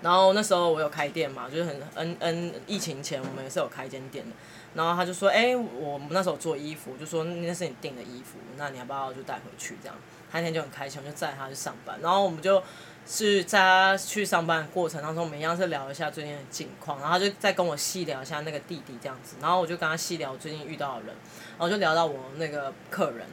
[0.00, 4.30] 然后那时候我有开店嘛，就是很嗯嗯，疫情前我们也是有开一间店的。
[4.76, 9.76] 然后他就说：“哎、我们那时候做衣服，就说那是你订的衣服，那你要不要就带回去？
[9.82, 9.96] 这样，
[10.30, 11.98] 他那天就很开心，我就载他去上班。
[12.02, 12.62] 然后我们就
[13.06, 19.36] 是在他去上班的过程当中，我们一样是聊一下最近的近况，然后他就再跟我细聊一下那个弟弟这样子。
[19.40, 21.16] 然后我就跟他细聊最近遇到的人，
[21.58, 23.26] 然后就聊到我那个客人。”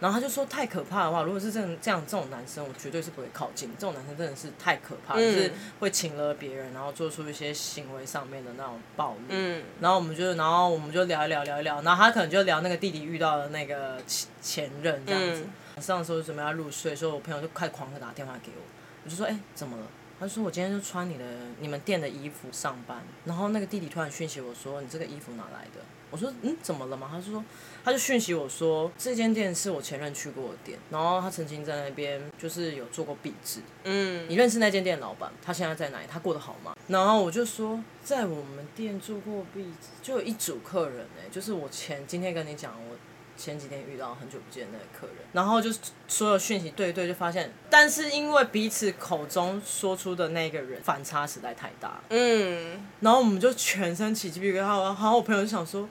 [0.00, 3.70] 然后他就说，太可怕的话，如果是这样这样这种男生，我绝对是不会靠近。
[3.78, 9.24] 这种男生真的是太可怕，嗯、就是会请了别人，然后做出一些行为上面的那种暴力。
[9.28, 9.62] 嗯。
[9.80, 11.80] 然后我们就，然后我们就聊一聊，聊一聊。
[11.82, 15.46] 然后他可能就聊那个弟弟遇到的那个前前任这样子。
[15.76, 18.62] 嗯、上的时候准备要入睡，所以我朋友就快狂的打电话给我，
[19.04, 19.86] 我就说，哎，怎么了？
[20.20, 21.24] 他说我今天就穿你的
[21.58, 22.98] 你们店的衣服上班。
[23.24, 25.80] 然后那个弟弟突然讯息我说，你这个衣服哪来的？
[26.14, 27.08] 我说嗯，怎么了嘛？
[27.10, 27.44] 他就说，
[27.84, 33.58] 他就讯息我说，这间店是我前任去过的店，然后他曾经在那边就是有做过壁纸。
[33.82, 35.32] 嗯，你认识那间店的老板？
[35.42, 36.06] 他现在在哪里？
[36.08, 36.76] 他过得好吗？
[36.86, 42.96] 然后我就说，在我们店做过壁纸，就有一组客人哎、欸，就是我前今天跟你讲我。
[43.36, 45.68] 前几天遇到很久不见的那个客人，然后就
[46.06, 55.88] 所有讯息对一对，就发现，但是因为彼此口中说出的那个人反差实在太大，嗯，然后我们就全身起鸡皮疙瘩，然后我朋友就想说，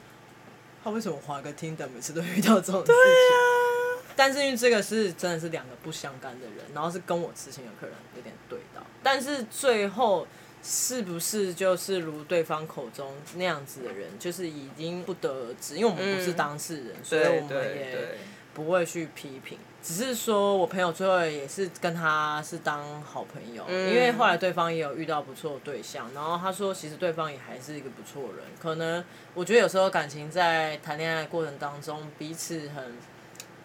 [0.83, 2.95] 他为什么滑个 Tinder 每次都遇到这种事情？
[2.95, 10.27] 对啊，但是因为这个是真的是两个不相干的人，然后是跟我之前的客人有点对到，但是最后。
[10.65, 18.17] 是不是就是如对方口中那样子的人，就是已经不得而知，因为我们不是当事人，嗯、所以我们也
[18.53, 19.57] 不会去批评。
[19.81, 28.45] 只是说我朋友最后也是跟他是当好朋友，嗯、因为后来对方也有遇到不错的对象，然后他说其实对方也还是一个不错的人。
[28.61, 32.97] 可能我觉得有时候感情在谈恋爱的过程当中，彼此很，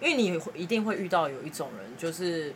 [0.00, 2.54] 因为你一定会遇到有一种人就是。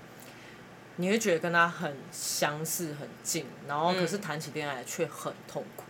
[0.97, 5.85] 你会觉得跟他很相似、很近，然后可是谈起恋爱却很痛苦，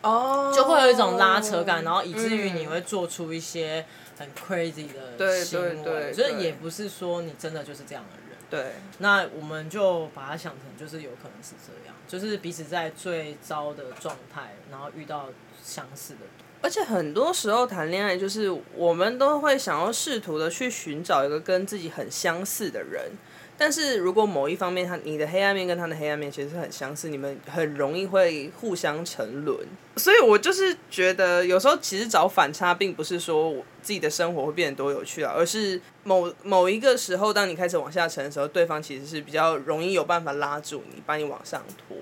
[0.00, 3.84] 哦，就会有一种拉扯感，然后以至于你会做出一些
[4.18, 8.72] 很 crazy 的行为，对对对，就是也不是说你真的就是这样的人，对。
[8.98, 15.28] 那我们就把它想成就是有可能是这样，就是彼此在最糟的状态，然后遇到
[15.62, 16.20] 相似的，
[16.62, 23.10] 而且很多时候谈恋爱就是我们都会想要试图的去寻找一个跟自己很相似的人。
[23.58, 29.66] 但是如果某一方面他你的黑暗面跟他的黑暗面其实是很相似，你们很容易会互相沉沦。
[29.96, 41.96] 所以我就是觉得有时候其实找反差，并不是说我自己的生活会变得多有趣啊，而是某某一个时候，当你开始往下沉的时候，对方其实是比较容易有办法拉住你，把你往上拖。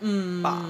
[0.00, 0.66] 嗯，吧？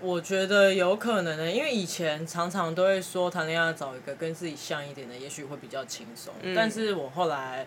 [0.00, 6.32] 我觉得有可能的，因为以前常常都会说谈恋爱找一个跟自己像一点的，也许会比较轻松。
[6.40, 7.66] 嗯，但是我后来。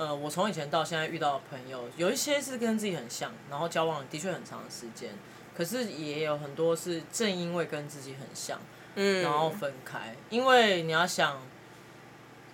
[0.00, 5.10] 呃，我从以前到现在遇到的朋友，有一些是跟自己很像，然后交往的确很长的时间，
[5.54, 8.58] 可是也有很多是正因为跟自己很像，
[8.94, 10.16] 嗯，然后分开。
[10.30, 11.42] 因为你要想，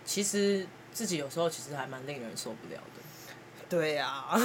[0.05, 3.63] 其实自己有时候其实还蛮令人受不了的。
[3.69, 4.41] 对呀、啊，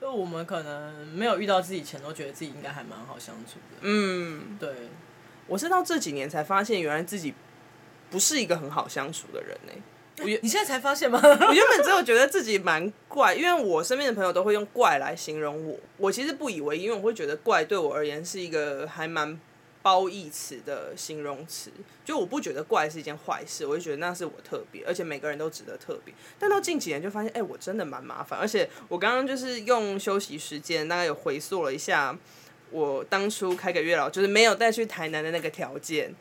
[0.00, 3.78] 就我们可能没有遇到自己前，都觉得自己应该还蛮好相处的。
[3.80, 4.88] 嗯，对，
[5.48, 7.34] 我是到这几年才发现，原来自己
[8.08, 9.82] 不是一个很好相处的人呢、欸。
[10.22, 11.18] 我你现在才发现吗？
[11.22, 15.78] 我原本只有觉得自己蛮怪，因为我身边的朋友都会用怪来形容我。
[15.96, 19.40] 我其实不以为意，因为我会觉得怪对我而言是一个还蛮
[19.82, 21.70] 褒义词的形容词。
[22.04, 26.12] 就我不觉得怪是一件坏事，我就觉得那是我特别，而且每个人都值得特别。
[26.38, 28.38] 但到近几年就发现，哎、欸，我真的蛮麻烦。
[28.38, 32.16] 而且我刚刚就是用休息时间，大概有回溯了一下，
[32.70, 36.14] 我当初开个月老就是没有带去台南的那个条件，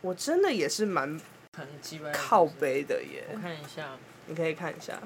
[0.00, 1.20] 我真的也是蛮。
[2.12, 3.24] 靠背的耶！
[3.32, 5.00] 我看一下，你可以看一下。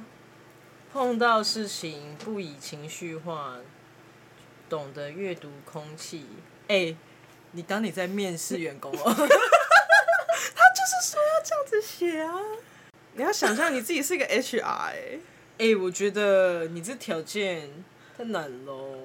[0.92, 3.56] 碰到事情不以情绪化，
[4.68, 6.26] 懂得阅读空气。
[6.68, 6.96] 哎、欸，
[7.52, 9.02] 你当你在面试员工哦？
[9.04, 9.26] 他就
[10.86, 12.34] 是说要这样子写啊！
[13.14, 15.20] 你要想象你自己是一个 HR 哎、欸。
[15.58, 17.68] 哎、欸，我觉得你这条件
[18.16, 18.98] 太难喽。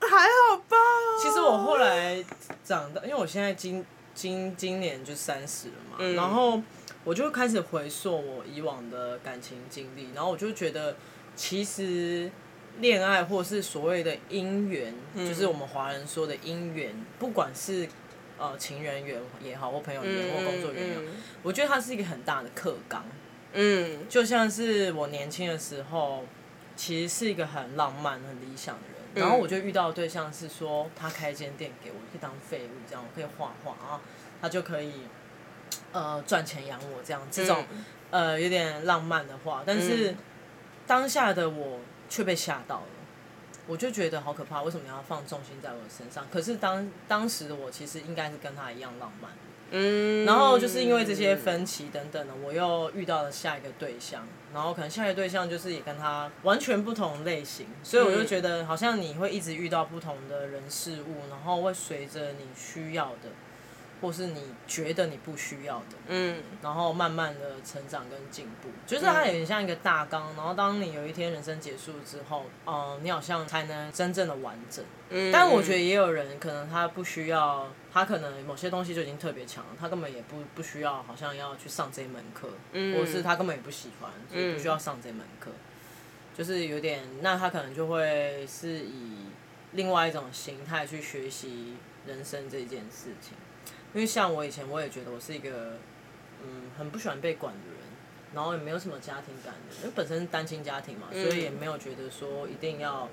[0.00, 0.76] 还好吧。
[1.22, 2.22] 其实我后来
[2.64, 6.60] 长大，因为我现在今今今年就三十了嘛，嗯、然后。
[7.02, 10.94] 我就开始回溯我以往的感情经历，然后我就觉得，
[11.34, 12.30] 其实
[12.78, 17.88] 恋爱或是所谓的姻缘，嗯、就是我们华人说的姻缘，不管是
[18.38, 23.02] 呃情人缘也好，或朋友缘或工作缘也好，嗯嗯、我觉得它是一个很大的课纲。
[23.54, 26.24] 嗯，就像是我年轻的时候，
[26.76, 34.00] 其实是一个很浪漫、很理想的人，嗯、然后我就遇到的对象是说，他开间店给我，可以当废物这样，我可以画画啊，
[34.42, 34.92] 他就可以。
[35.92, 37.64] 呃，赚钱养我这样，这种、
[38.10, 40.16] 嗯、呃有点浪漫的话，但是、嗯、
[40.86, 42.86] 当下的我却被吓到了，
[43.66, 46.26] 我就觉得好可怕，为什么你要放重心在我身上？
[46.32, 49.30] 可是当当时的我其实应该是跟他一样浪漫，
[49.72, 63.30] 嗯，然后就是因为这些分歧等等的，我又遇到了下一个对象，然后可能下一个对象就是也跟他完全不同类型，所以我就觉得好像你会一直遇到不同的人事物，然后会随着你需要的。
[64.00, 74.84] 或是你觉得你不需要的，嗯，然后慢慢的成长跟进步，就是它有点像一个大纲，然后当你有一天人生结束之后，嗯，你好像才能真正的完整。
[75.10, 85.50] 嗯，但我觉得也有人可能他不需要，他可能某些东西就已经特别强了，他根本也不不需要，好像要去上这门课，嗯，或是他根本也不喜欢，所以不需要上这门课，
[86.34, 89.26] 就是有点，那他可能就会是以
[89.72, 91.74] 另外一种形态去学习
[92.06, 93.34] 人生这件事情。
[93.92, 95.76] 因为像我以前，我也觉得我是一个，
[96.44, 97.78] 嗯，很不喜欢被管的人，
[98.32, 103.08] 然后也没有什么家庭感的，因为本身是单亲家庭嘛，所以也没有觉得说一定要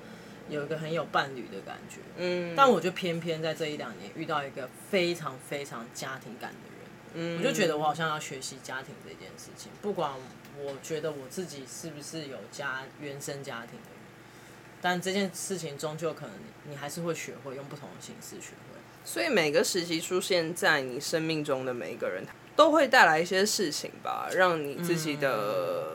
[0.50, 2.02] 有一个很有伴侣的感觉。
[2.18, 2.54] 嗯。
[2.56, 10.12] 但我就偏偏在这一两年遇到一个非常非常家庭感的人，嗯，我就觉得我好像要学习家庭这件事情，不管
[10.60, 14.00] 我觉得我自己是不是有家原生家庭的人，
[14.80, 16.36] 但这件事情终究可能
[16.70, 18.77] 你还是会学会用不同的形式学会。
[19.08, 22.22] 所以每个时期出现在你生命中的每一个人，
[22.58, 25.86] 都会带来一些事情吧，让你自己的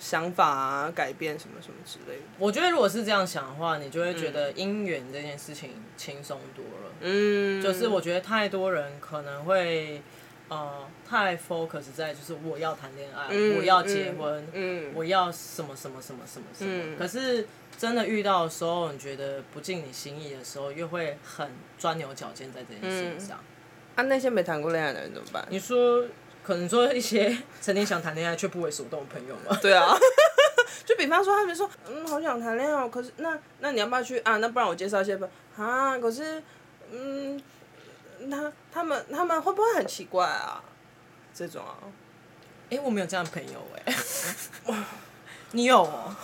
[0.00, 2.22] 想法啊改变什么什么之类的。
[2.38, 6.94] 我觉得如果是这样想的话，你就会觉得姻缘这件事情轻松多了。
[7.02, 10.00] 嗯，就是我觉得太多人可能会
[10.48, 17.46] 呃太 focus 在就是我要谈恋爱，嗯、我要结婚，嗯，我要什么什么什么什么什么，嗯、可是。
[17.78, 23.38] 真的遇到的时候，你觉得不尽你心意的时候，又会很钻牛角尖在这件事情上。
[23.38, 23.44] 嗯、
[23.96, 25.46] 啊，那些没谈过恋爱的人怎么办？
[25.50, 26.04] 你说，
[26.42, 29.56] 可能说一些曾经想谈恋爱却不为所动的朋友吗？
[29.60, 29.94] 对啊，
[30.86, 34.38] 就比方说，他们说，嗯，好想谈恋爱哦，可是那那你要不要去啊？
[34.38, 35.28] 那不然我介绍一些吧。
[35.56, 36.42] 啊，可是，
[36.90, 37.42] 嗯，
[38.30, 40.62] 他他们他们会不会很奇怪啊？
[41.34, 41.76] 这种啊，
[42.70, 44.74] 哎、欸，我没有这样的朋友哎、欸，
[45.52, 46.14] 你有哦。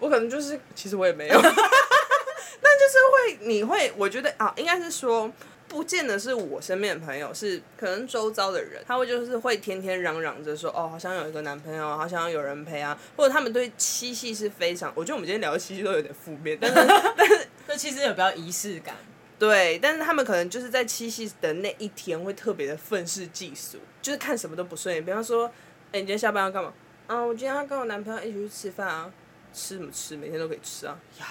[0.00, 5.30] 我可能就是，其实我也没有， 但就是会，你会，我觉得啊，应该是说，
[5.68, 16.76] 不见得是我身边的朋友，是可能周遭的人，他会就是会天天嚷嚷着说，哦，好想有一个男朋友，好想要有人陪啊，或者他们对七夕是非常，我觉得我们今天聊的七夕都有点负面，但是
[17.16, 18.96] 但是 这其实有比较仪式感，
[19.38, 25.46] 对，但是他们可能就是在七夕的那一天会特别的愤世嫉俗，就是看什么都不顺眼，比方说，
[25.92, 26.72] 哎，你今天下班要干嘛？
[27.06, 29.10] 啊，我今天要跟我男朋友一起去吃饭啊。
[29.52, 30.16] 吃什么吃？
[30.16, 30.98] 每天都可以吃啊！
[31.18, 31.26] 呀，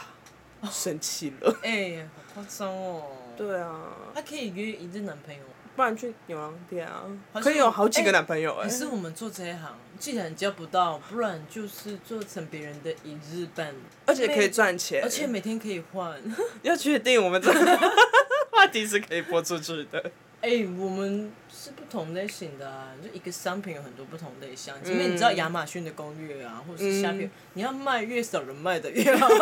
[0.69, 1.55] 生气了。
[1.63, 3.03] 哎、欸，好夸张哦。
[3.37, 3.95] 对啊。
[4.13, 5.41] 他可以约一日男朋友，
[5.75, 7.03] 不然去牛郎店啊，
[7.41, 8.69] 可以有好几个男朋友哎、欸。
[8.69, 13.73] 可是我们做这一行，既然交不到，不然就是做成别人的一日伴，
[14.05, 16.21] 而且可以赚钱，而且每天可以换。
[16.63, 17.79] 要确定我们这个
[18.51, 20.11] 话题是可以播出去的。
[20.41, 24.73] 哎、欸，我们是不同类型的啊，就一个商品有很多不同类型。
[24.85, 29.27] 因为、嗯、你知道亚马逊的攻略啊，或者是下面，嗯、你要卖越少人卖的越好。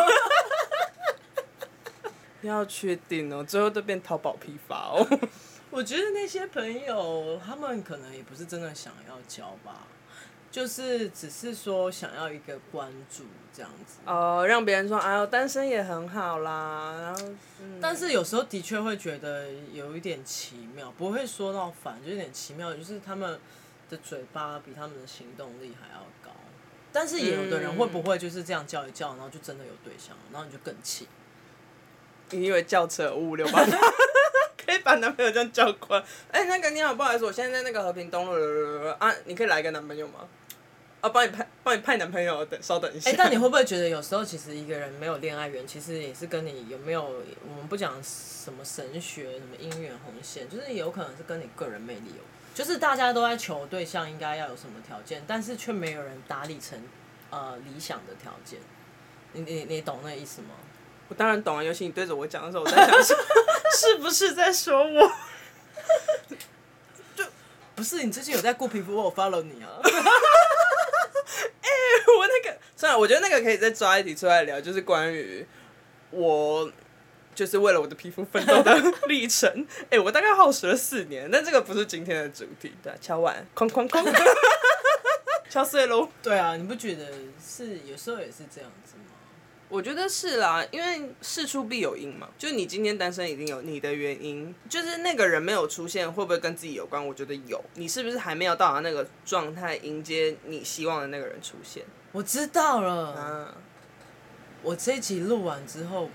[2.42, 5.06] 要确定哦，最后都变淘宝批发哦。
[5.70, 9.86] 我觉得那些朋友，他们可能也不是真的想要交吧。
[10.58, 13.22] 就是只是说想要一个关注
[13.54, 14.00] 这样子。
[14.04, 17.28] 哦，让别人说哎呦单身也很好啦，然后，
[17.60, 23.38] 嗯、但是有时候的确会觉得有一点奇妙，不会说到烦，就有点奇妙，就是他们
[23.88, 26.32] 的嘴巴比他们的行动力还要高。
[26.92, 31.06] 但是也有的人会不会就是这样叫一叫，然后就真的有对象，然后你就更气？
[32.30, 33.64] 你以为叫车五五六八
[34.66, 36.04] 可以把男朋友这样叫过来？
[36.32, 40.26] 哎、欸，那个你好，不好意思，我现在在那个和平东路啊，你可以来个男朋友吗？
[41.00, 43.08] 啊，帮你派，帮你派男朋友，等稍等一下。
[43.08, 52.22] 哎、欸，但你会不会觉得有时候其实一个人没有恋爱缘，其实也是跟你有没有，我们不讲什么神学、什么姻缘红线，就是有可能是跟你个人魅力有。
[52.54, 56.76] 就是大家都在求对象应该要有什么条件，但是却没有人打理成
[57.30, 58.58] 呃理想的条件。
[59.32, 60.48] 你你你懂那个意思吗？
[61.06, 63.16] 我当然懂啊，尤其你对着我讲的时候，我在想说，
[63.78, 65.12] 是不是在说我？
[67.14, 67.24] 就
[67.76, 69.68] 不是你最近有在顾皮肤，我 follow 你啊。
[71.60, 75.46] 哎、欸，我那个算了，我觉得那个可以再抓一题出来聊，就是关于
[76.10, 76.70] 我。
[77.34, 78.76] 就是为了我的皮肤奋斗的
[79.06, 82.74] 历程，哎、欸，我大概耗时了四年，但这个不是今天的主题。
[82.82, 84.04] 对，敲碗，哐哐哐，
[85.48, 86.08] 敲碎喽。
[86.20, 87.06] 对啊，你不觉得
[87.40, 89.04] 是有时候也是这样子吗？
[89.68, 92.28] 我觉得是啦，因为事出必有因嘛。
[92.38, 94.54] 就你今天单身，一定有你的原因。
[94.68, 97.06] 就是那个人没有出现，会不会跟自己有关？
[97.06, 97.62] 我觉得有。
[97.74, 101.84] 你是不是还没有到达那个状态，迎接你希望的那个人出现？
[102.12, 103.12] 我知道了。
[103.12, 103.54] 啊，
[104.62, 106.08] 我这一集录完之后。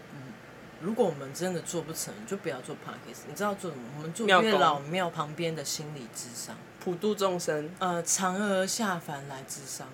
[0.81, 3.21] 如果我们真的做不成，就不要做 podcast。
[3.29, 3.83] 你知道做什么？
[3.95, 7.69] 我们做月老庙旁边的心理智商，普度众生。
[7.79, 9.87] 呃，嫦娥下凡来智商，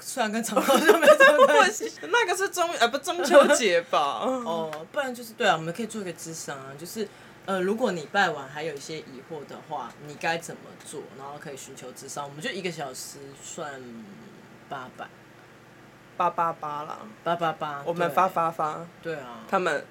[0.00, 1.92] 虽然跟嫦娥就没什么关系。
[2.10, 4.20] 那个是中呃不中秋节吧？
[4.24, 7.06] 哦，不然就是对啊，我们可以做一个咨商啊，就是
[7.44, 11.02] 呃，如果你拜完还有一些疑惑的话，你该怎么做？
[11.18, 13.80] 然后可以寻求智商，我们就一个小时算
[14.68, 15.06] 八百，
[16.16, 19.84] 八八八啦，八八八，我们发发发，对啊，他们。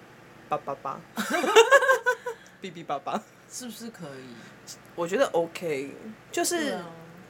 [0.47, 1.01] 八八八，
[2.61, 3.19] 哔哔八八，
[3.51, 4.75] 是不是可以？
[4.93, 5.89] 我觉得 OK，
[6.31, 6.77] 就是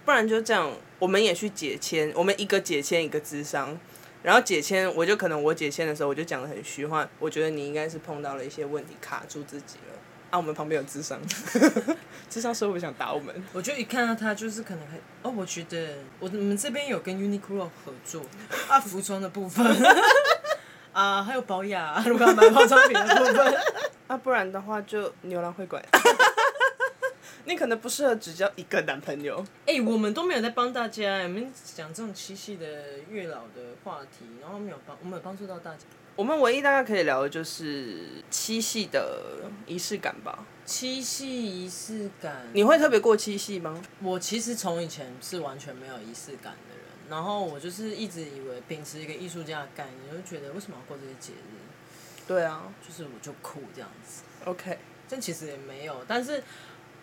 [0.05, 3.77] 不然就这样，我们也去解签，我们一个解签一个智商，
[4.21, 9.95] 然后解签我就可能我解签的时候我就讲的很虚幻，我觉得你应该是碰到了一些问题卡住自己了。
[10.31, 11.19] 啊，我们旁边有智商，
[12.29, 13.33] 智商师会不想打我们？
[13.53, 18.21] 我就一看到他就是可能很哦，我觉得我我们这边有跟 Uniqlo 合作
[18.67, 19.65] 啊，服装的部分。
[20.93, 23.55] 啊，还有保养，如果要买化妆品的部分，
[24.07, 25.83] 啊，不然的话就牛郎会馆。
[27.45, 29.43] 你可能不适合只交一个男朋友。
[29.65, 35.79] 哎、欸，我们都没有在帮大家，我们讲这种七夕的月老的话题，然后没有帮，我们有帮助到大家。
[36.15, 40.45] 我们唯一大概可以聊的就是七夕的仪式感吧。
[40.65, 43.81] 七夕仪式感，你会特别过七夕吗？
[44.01, 46.85] 我其实从以前是完全没有仪式感的人。
[47.09, 52.25] 然后我就是一直以为秉持一个艺术家的概念，就觉得为什么要过这些节日？
[52.27, 54.23] 对啊，就是我就酷这样子。
[54.45, 56.03] OK，但其实也没有。
[56.07, 56.41] 但是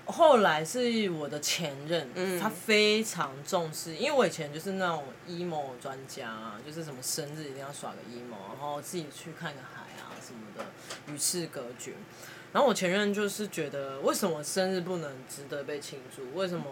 [0.06, 11.92] 后来是我的前任，嗯、他非常重视，因为我以前就是那种 emo 专家，就是什么生日一定要耍个 emo，然后自己去看个海啊什么的，与世隔绝。
[12.52, 16.34] 然后我前任就是觉得，为什么生日不能值得被庆祝？
[16.34, 16.64] 为什么？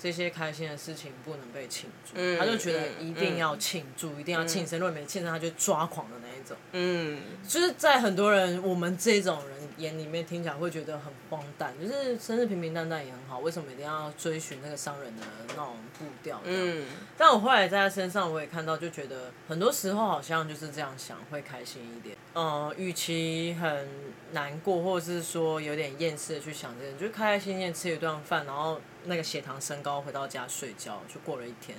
[0.00, 6.56] 这些开心的事情不能被庆祝，嗯、他就觉得一定要庆祝，嗯、一定要庆生，如果没庆生，他就抓狂的那一种。
[6.72, 16.40] 嗯，就是在很多人我们这种人眼里面听起来会觉得很荒诞，就是生日平平淡淡也很好，为什么一定要追寻那个商人的那种步调？
[16.44, 16.86] 嗯，
[17.18, 22.16] 但我后来在他身上我也看到，就觉得很多时候好像就是这样想会开心一点。
[22.34, 23.86] 嗯，与其很
[24.32, 28.80] 难过，或者是说有点厌世的去想这些，就开开心心吃一顿饭，然后。
[29.04, 31.76] 那个血糖升高，回到家睡觉，就过了一天，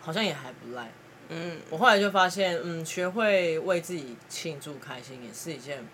[0.00, 0.90] 好像也还不赖。
[1.28, 5.84] 嗯，我后来就发现，嗯，学会为自己庆祝开心也是一件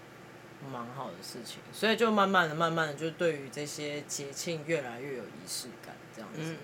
[0.72, 6.40] 蛮好的事情，所以就慢慢的、慢慢的，就对于这些节庆越来越有仪式感，这样子。
[6.40, 6.56] 嗯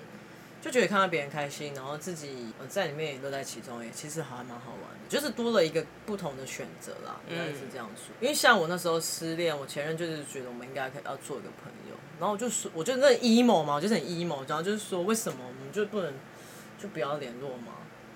[0.65, 8.15] 就觉得看到别人开心，然后自己在里面也乐在其中，也其实还蛮好玩的，就是多了一个不同的选择啦，应该是这样说。
[8.19, 11.84] 因为像我那时候失恋，我前任就是觉得我们应该可以要做一个朋友，
[12.19, 16.13] 然后我就说，我就那 emo 嘛，我就是很 emo，然后就是说，为什么我们就不能
[16.79, 17.73] 就不要联络嘛？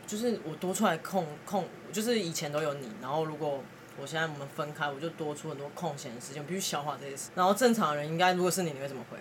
[0.06, 3.62] 就是我多出来空空，就是以前都有你，然后如果
[4.00, 7.30] 我现在我们分开，我就多出很多空闲的时间，我必须消化这些事。
[7.34, 9.18] 然后正常人应该如果是你，你会怎么回？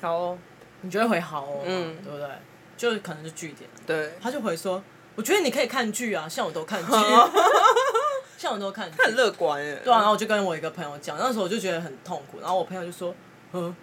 [0.00, 0.38] 好哦，
[0.82, 1.62] 你觉得会好哦？
[1.64, 2.28] 嗯，对不对？
[2.76, 4.80] 就可能是句点，对，他就回说，
[5.16, 6.92] 我觉得你可以看剧啊，像我都看剧，
[8.38, 9.80] 像我都看很乐观耶。
[9.82, 13.12] 对啊，然后我就跟我一个朋友讲，那时候我就觉得很痛苦，然后我朋友就说，
[13.52, 13.74] 嗯，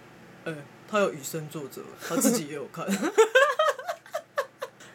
[0.46, 0.54] 哎，
[0.88, 2.86] 他有以身作则，他自己也有看。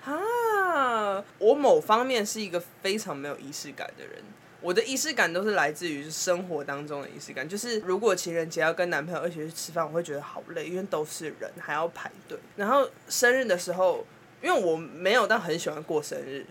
[0.06, 4.24] 啊，我某方面是一个非常没有仪式感的人。
[4.62, 12.38] 我的仪式感都是来自于生活当中的仪式感，就是如果情人节要跟男朋友一起去吃饭，我会觉得好累，因为都是人还要排队。
[12.56, 14.06] 然后生日的时候，
[14.42, 16.46] 因为我没有到很喜欢过生日，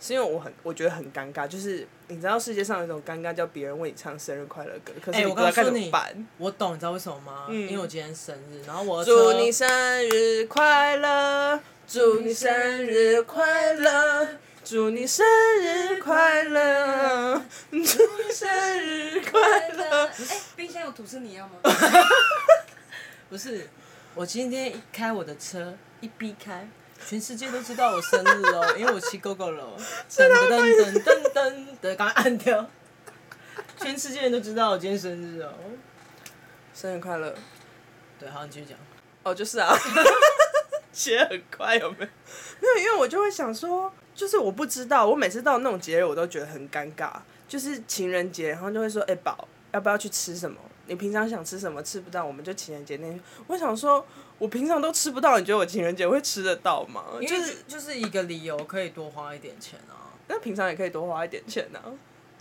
[0.00, 6.04] 是因为我很我觉得很尴尬，就是你知道世界上有一种尴尬，叫别人为你唱生日快乐歌，可是你不知道该怎么办。
[6.04, 7.46] 欸，我懂，你知道为什么吗？
[7.48, 9.68] 嗯，因为我今天生日，然后我祝你生
[10.08, 12.52] 日快乐，祝你生
[12.86, 14.28] 日快乐。
[14.68, 15.24] 祝你生
[15.60, 17.40] 日快乐！
[17.70, 17.84] 祝你
[18.32, 18.48] 生
[18.80, 20.06] 日快乐！
[20.10, 21.52] 哎、欸，冰箱有吐司，你要吗？
[23.30, 23.68] 不是，
[24.16, 26.68] 我今天一开我的车，一逼开，
[27.08, 29.64] 全世界都知道我生日哦，因为我骑 GoGo 了。
[30.10, 32.68] 噔噔噔噔噔，对，刚按掉。
[33.78, 35.52] 全世界人都知道我今天生日哦，
[36.74, 37.32] 生日快乐！
[38.18, 38.76] 对，好，你继续讲。
[39.22, 39.72] 哦，就是啊，
[40.92, 42.06] 写很快有没有？
[42.60, 43.92] 没有，因为我就会想说。
[44.16, 47.12] 就是我不知道，我每次到那种节日，我都觉得很尴尬。
[47.46, 50.58] 就是情人节，然后就会说：“哎、欸，宝，要不要去吃什么？
[50.86, 54.06] 你平常想吃什么吃不到，我们就情人节那天。”我想说，
[54.38, 57.04] 我平常都吃不到，你觉得我情人节会吃得到吗？
[57.22, 60.12] 就是就是一个理由，可以多花一点钱啊。
[60.28, 61.80] 那平常也可以多花一点钱啊。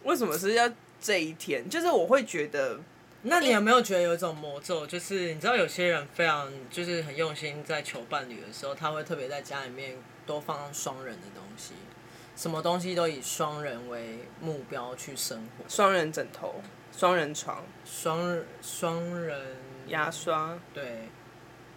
[0.04, 0.70] 为什么是要
[1.00, 1.70] 这一天？
[1.70, 2.80] 就是我会觉得，
[3.24, 4.86] 那你有没有觉得有一种魔咒？
[4.88, 9.98] 就是你知道有些人非常就是很用心在求伴侣的时候，他会特别在家里面。
[10.28, 11.74] 多放双人的东西，
[12.36, 15.64] 什么东西都以双人为目标去生活。
[15.70, 16.56] 双人枕头，
[16.92, 19.40] 双人床，双双人
[19.86, 21.10] 牙刷，对，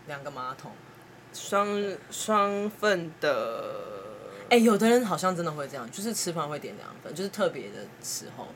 [0.08, 0.72] 两个马桶，
[1.32, 3.86] 双双份的。
[4.50, 8.48] 哎、欸，有的人好像真的会这样，就是吃饭会点两份，就是特别的时候。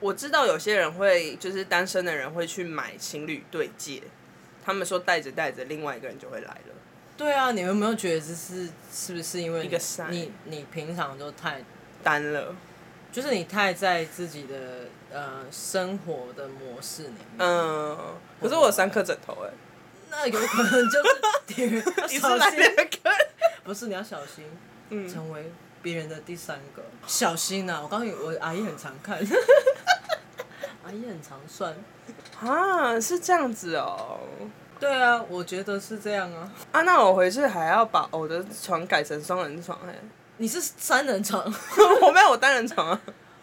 [0.00, 4.02] 我知道有些人会，就是单身的人会去买情侣对戒，
[4.64, 6.74] 他们说带着带着，另外一个人就会来了。
[7.18, 11.62] 对啊，你有没有觉得这是是不是因为你一个山你你平常就太
[12.02, 12.56] 单了，
[13.12, 17.36] 就是你太在自己的呃生活的模式里面。
[17.36, 19.50] 嗯，可是我有三颗枕头哎，
[20.10, 23.10] 那有可能就是 你是哪两个？
[23.64, 24.44] 不是，你要小心，
[24.90, 25.52] 嗯，成为
[25.82, 26.82] 别人的第三个。
[27.06, 27.80] 小心呐、啊！
[27.82, 29.18] 我告诉你，我阿姨很常看，
[30.84, 31.74] 阿姨很常算
[32.40, 34.18] 啊，是这样子哦。
[34.78, 36.50] 对啊，我觉得是这样啊。
[36.72, 39.94] 啊，那我回去还要把我的床改成双人床哎。
[40.38, 41.44] 你是三人床，
[42.00, 43.00] 我没有我单人床啊。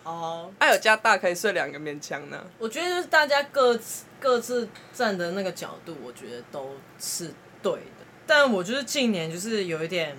[0.08, 0.52] 哦、oh.
[0.52, 0.56] 啊。
[0.60, 2.44] 还有加大可以睡两个勉强呢。
[2.58, 8.06] 我觉得就是大家各自各自站的那个角度，我觉得都是对的。
[8.26, 10.16] 但我就是近年就是有一点，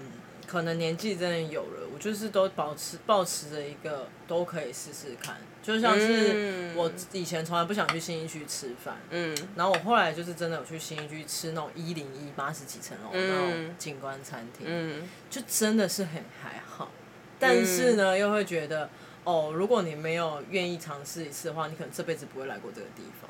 [0.47, 1.89] 可能年纪真的有了。
[1.93, 16.89] 我就是都保持保持着一个都可以试试看，就像是我以前从来不想去新一区吃饭，嗯，然后我后来就是真的有去新一区吃那种一零一八十几层楼那种景观餐厅，嗯，就真的是很还好，
[17.37, 18.89] 但是呢又会觉得
[19.29, 23.29] 哦，如果你没有愿意尝试一次的话，你可能这辈子不会来过这个地方，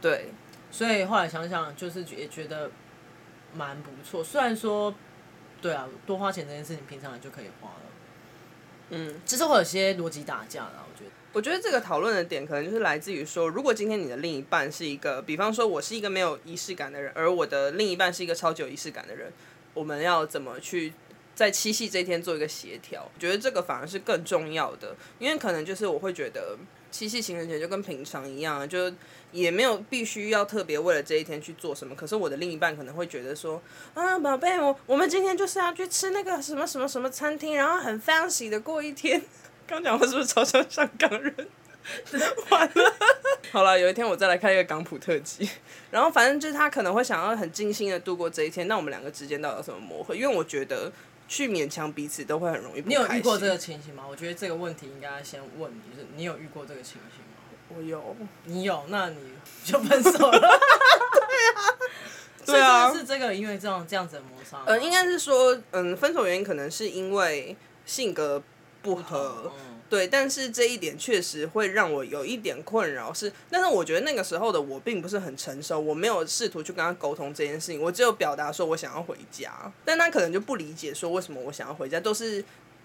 [0.00, 0.26] 对，
[0.70, 2.70] 所以后来想想就是也觉得
[3.52, 4.94] 蛮不错，虽然说
[5.60, 7.74] 对啊，多花钱这件事情平常也就可以花了。
[8.90, 11.10] 嗯，其实会有些逻辑打架的，我觉得。
[11.32, 19.32] 我觉得这个讨论的点可能就是来自于说，如果今天你的另一半是一个，比方说我是一个没有仪式感的人，而我的另一半是一个超级有仪式感的人，
[19.74, 20.92] 我们要怎么去
[21.34, 23.02] 在七夕这一天做一个协调？
[23.02, 26.56] 我觉得这个反而是更重要的，因为可能就是我会觉得。
[26.92, 28.92] 七夕情人节就跟平常一样，就
[29.30, 31.94] 也没有必须要特别为了这一天去做什么。
[31.94, 33.62] 可是我的另一半可能会觉得说，
[33.94, 39.22] 啊，宝贝，我我们今天就是要去吃那个什么什么什么餐厅，然后很 fancy 的过一天。
[39.66, 41.34] 刚讲话是不是超像香港人？
[42.50, 42.94] 完了，
[43.50, 45.48] 好了，有一天我再来开一个港普特辑。
[45.90, 48.68] 然后反正就是他可能会想要很尽心的度过这一天。
[48.68, 50.14] 那我们两个之间到底有什么磨合？
[50.14, 50.92] 因为我觉得。
[51.32, 52.90] 去勉强彼此都会很容易不。
[52.90, 54.04] 你有遇过这个情形吗？
[54.06, 57.30] 我觉得这个问题应该先问你，就是你有遇过这个情形吗？
[57.74, 58.14] 我有。
[58.44, 59.32] 你有，那你
[59.64, 60.38] 就分手了。
[62.44, 62.60] 对啊。
[62.60, 62.92] 对啊。
[62.92, 64.62] 是这个，因为这种这样子的摩擦。
[64.66, 67.56] 呃，应该是说，嗯，分手原因可能是因为
[67.86, 68.42] 性格
[68.82, 69.50] 不合。
[69.56, 79.52] 嗯对，但是这一点确实会让我有一点困扰，是，但是我觉得那个时候的我并不是很成熟，我没有试图去跟他沟通这件事情，我只有表达说我想要回家，
[79.84, 82.36] 但他可能就不理解说为什么我想要回家，都是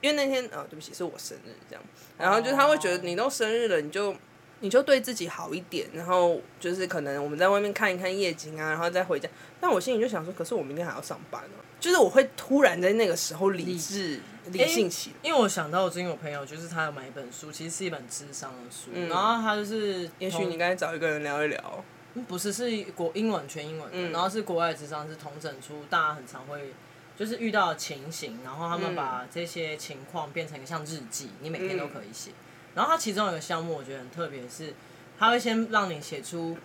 [0.02, 1.84] 因为那天啊，对不起，是我生日这样，
[2.18, 4.14] 然后就他会觉得你都生日了，你就
[4.60, 9.30] 你就对自己好一点，然后就是可能我们在外面看一看夜景啊，然后再回家，
[9.62, 14.16] 但我心里就想说，可是我明天还要上班啊，就是我会突然在那个时候理智。
[14.16, 14.22] 理
[14.68, 21.84] 性起，因为我想到我最近有朋友，就是他有买一本书，其实是一本智商的书，嗯、然后他就是，也许你应该找一个人聊一聊，
[22.28, 26.74] 不是，是国英文全英文的，嗯、然后是国外智商，是统整出大家很常会
[27.18, 32.32] 就是遇到的情形，然后他们把这些情况变成一个像日记，你每天都可以写。
[32.76, 34.74] 然后它其中有一个项目，我觉得很特别，是
[35.18, 36.58] 它会先让你写出。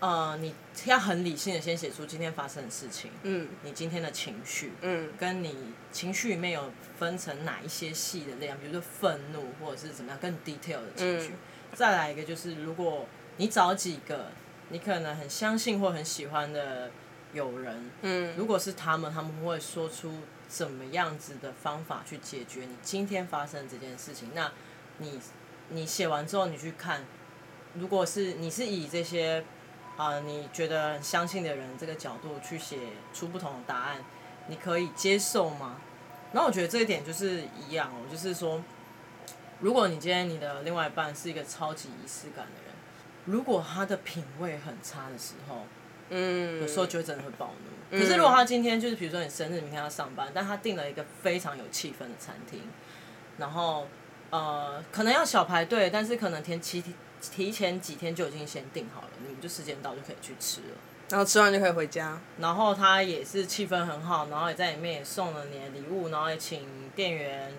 [0.00, 0.54] 呃，你
[0.86, 5.54] 要很理性的先写出今天发生的事情，嗯，你今天的情绪，嗯，跟你
[5.92, 11.28] 情绪里面有分成哪一些细的量，比如说愤怒或者是怎么样更 detail 的情绪。
[11.28, 11.36] 嗯、
[11.74, 14.32] 再来一个就是，如果你找几个
[14.70, 16.90] 你可能很相信或很喜欢的
[17.34, 20.14] 友人，嗯，如果是他们，他们会说出
[20.48, 24.30] 怎么样子的方法去解决你今天发生这件事情。
[24.34, 24.50] 那
[24.96, 25.20] 你
[25.68, 27.04] 你写完之后，你去看，
[27.74, 29.44] 如果是你是以这些。
[30.00, 32.78] 啊、呃，你觉得相信的人这个角度去写
[33.12, 34.02] 出不同的答案，
[34.46, 35.76] 你可以接受吗？
[36.32, 38.64] 然后我觉得这一点就是一样哦，就是说，
[39.58, 42.74] 如果你今天你的另外一半是一个超级仪式感的人，
[43.26, 45.66] 如果他的品味很差的时候，
[46.08, 47.68] 嗯，有时候就真的会暴怒。
[47.90, 52.62] 嗯、可是如果他今天就是比如说你生日，明天要上班，但他订了一个非常有气氛的餐厅，
[53.36, 53.86] 然后
[54.30, 56.82] 呃，可能要小排队，但是可能天气。
[57.20, 60.76] 提前几天就已经先订好了，你们就时间到就可以去吃了，
[61.10, 62.18] 然后吃完就可以回家。
[62.38, 66.66] 然后他也是气氛很好，然后也在里面也送了你的礼物，然后也请
[66.96, 67.52] 店员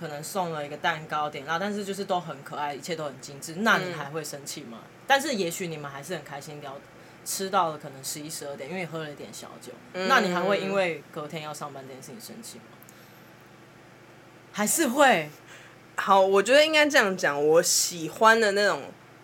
[0.00, 3.56] 可能送了一个蛋糕点啦，但是就是都很可爱，一切都很精致。
[3.58, 4.78] 那你还会生气吗？
[4.82, 6.76] 嗯、但是也许你们还是很开心聊，
[7.24, 9.72] 吃到了可能十一十二点，因为喝了一点小酒。
[9.92, 12.64] 嗯、那你还会因为隔天要上班这件事情生气吗？
[14.52, 15.30] 还是会？
[16.00, 17.44] 好，我觉得应该这样讲。
[17.44, 18.82] 我喜欢的那种，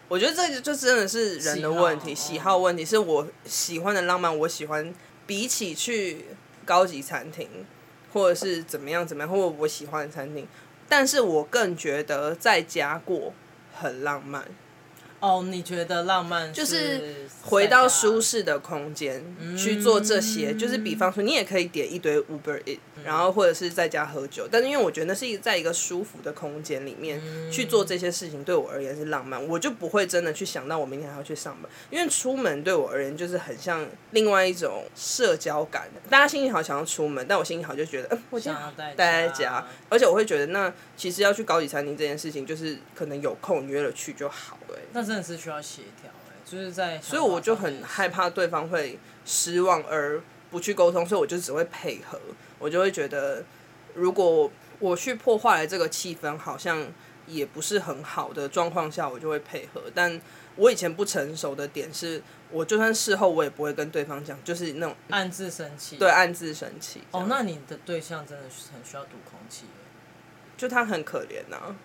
[0.08, 2.84] 我觉得这就真的是人的问题，喜好，喜好问题。
[2.84, 4.92] 是我喜欢的浪漫，我喜欢
[5.24, 6.26] 比起去
[6.64, 7.48] 高级餐厅，
[8.12, 10.48] 或者是怎么样怎么样，或者我喜欢的餐厅，
[10.88, 13.32] 但是我更觉得在家过
[13.72, 14.44] 很浪漫。
[15.24, 19.24] 哦，你觉得浪漫就是回到舒适的空间
[19.56, 22.60] 去做这些，嗯、就是比方说你也可以点一堆 Uber
[23.02, 27.18] 然后或者是在家喝酒，但是因为我觉得那是一在一个舒服的空间里面
[27.50, 35.88] 去做这些事情，对我而言是浪漫，我就不会真的去想到我明天还要去上班，因为出门对我而言就是很像另外一种社交感。
[36.10, 45.02] 大家心情好想要出门，但我心情好就觉得，嗯，我想要待待在家，而且我会觉得那其实要去高级餐厅这件事情，就是可能有空约了去就好了。
[45.04, 50.20] 真的是需要协调哎，就是在，所以我就很害怕对方会失望而
[50.50, 52.20] 不去沟通，所以我就只会配合，
[52.58, 53.44] 我就会觉得，
[53.94, 56.86] 如果我去破坏了这个气氛，好像
[57.26, 59.82] 也不是很好的状况下，我就会配合。
[59.94, 60.20] 但
[60.56, 67.02] 我以前不成熟的点是，我就算事后我也不会跟对方讲，就是那种暗自生气，对，暗自生气。
[67.10, 69.64] 哦，那你的对象真的是很需要读空气，
[70.56, 71.76] 就他很可怜呐、啊。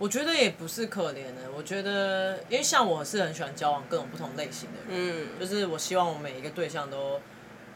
[0.00, 7.20] 我觉得也不是可怜的，我觉得，因为像我是很喜欢交往各种不同类型的人，嗯，就是我希望我每一个对象都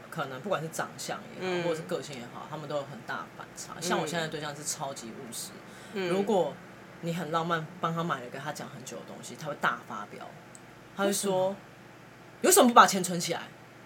[0.09, 3.73] 可能不管是长相也好，嗯、或者是个性也好，他们都有很大的反差。
[3.75, 5.51] 嗯、像我现在的对象是超级务实，
[5.93, 6.51] 嗯、如果
[7.01, 10.27] 你很浪漫，帮他买了跟他讲很久的东西，他会大发飙，
[10.97, 11.55] 他会说，
[12.41, 13.41] 为什么不把钱存起来？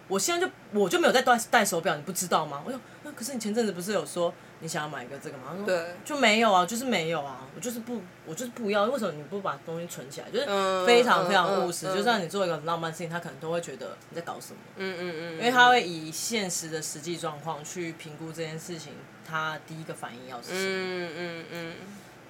[0.08, 2.64] 我现在就我就没有在戴戴手表，你不知道吗？
[2.66, 4.34] 我说，那可是你前阵子不是有说。
[4.62, 5.44] 你想要买一个这个吗？
[5.52, 8.84] 他说对，就没有啊，就是没有啊，我就是不，我就是不要。
[8.84, 10.30] 为什么你不把东西存起来？
[10.30, 11.88] 就是非常非常务实。
[11.88, 14.60] 嗯嗯嗯、就算你做一个很浪漫的事情，他可能都会觉得你在搞什么。
[14.76, 15.16] 嗯嗯嗯。
[15.18, 18.94] 嗯嗯，因为他会以现实的实际状况去评估这件事情，
[19.26, 20.60] 他第一个反应要是什么。
[20.62, 21.76] 嗯嗯嗯。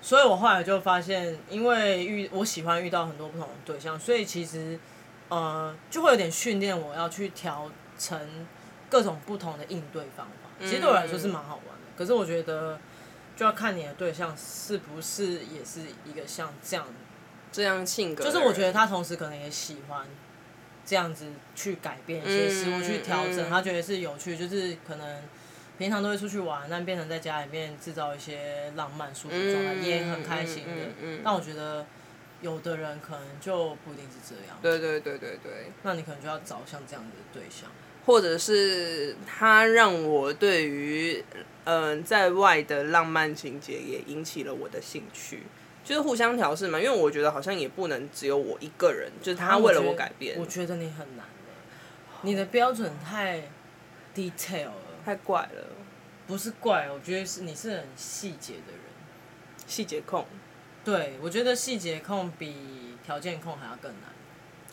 [0.02, 4.80] 所以我后来就发现，因为遇我喜欢遇到很多不同的对象，所以其实
[5.30, 8.48] 呃就会有点训练我要去调成
[8.88, 10.50] 各种不同的应对方法。
[10.62, 11.79] 其实对我来说是蛮好玩。
[12.00, 12.80] 可是我觉得，
[13.36, 16.88] 就要看你的对象是不是也是一个像这样
[17.52, 20.08] 这样性格，就是我觉得他同时可能也喜欢
[20.86, 23.50] 这样子去改变一些事物，嗯、去调整。
[23.50, 25.22] 嗯、他觉得是有趣，就是可能
[25.78, 30.72] 平常都会出去玩，但变成在家里面制造一些浪漫舒服状态，嗯、也很开心的。
[30.72, 31.86] 嗯嗯嗯、但我觉得
[32.40, 34.58] 有的人可能就不一定是这样。
[34.62, 35.74] 对对对对对。
[35.84, 37.70] 那你可能就要找像这样的对象。
[38.06, 41.24] 或者是他让我对于
[41.70, 45.44] 嗯、呃、在外的浪漫情节也引起了我的兴趣，
[45.84, 46.80] 就是互相调试嘛。
[46.80, 50.40] 因为我觉得好像也不能只有我一个人，就是他为了我改变。
[50.40, 51.26] 我觉得你很难，
[52.24, 53.44] 你的标准太
[54.16, 54.74] detail 了，
[55.06, 55.68] 太怪了。
[56.26, 58.82] 不是怪，我觉得是你是很细节的人，
[59.68, 60.26] 细节控。
[60.84, 64.10] 对，我觉得细节控比条件控还要更难。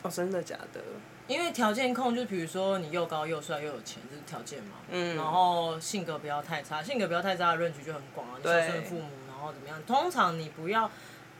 [0.02, 0.80] 哦，真的假的？
[1.28, 4.76] 因为条件控就，比如说你又高又帅又有钱，这是条件嘛。
[4.90, 5.16] 嗯。
[5.16, 8.34] 然后性格不要太差，性格不要太差的论据就很广啊。
[8.42, 9.82] 孝顺父母，然后怎么样？
[9.86, 10.90] 通常你不要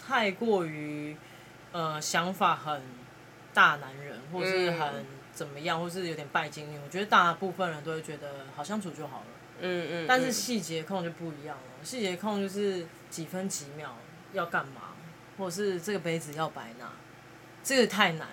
[0.04, 1.16] 太过于，
[1.72, 2.82] 呃，想法很
[3.54, 6.78] 大男人，或是很怎么样，或是有点拜金女。
[6.84, 9.26] 我觉得大部分人都会觉得好相处就好了。
[9.60, 13.96] 嗯嗯，但是细节控就不一样了，细节控就是几分几秒
[14.32, 14.94] 要干嘛，
[15.38, 16.90] 或者是这个杯子要白拿，
[17.62, 18.26] 这个太难了。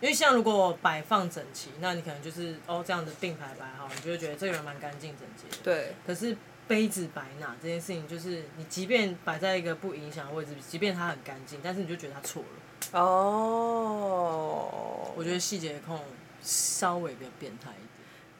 [0.00, 5.62] 因为像如果摆放整齐，那你可能就是哦这样子并排摆好，你就会觉得这个人蛮干净整洁的。
[5.64, 5.94] 对。
[6.06, 6.36] 可是
[6.68, 13.00] 杯子摆哪这件事情，就是你即便摆在一个不影响的位置，即便它很干净，但是你就觉得它错了。
[13.00, 14.68] 哦。
[15.16, 15.98] 我觉得细节控
[16.42, 17.86] 稍微比较变态一点。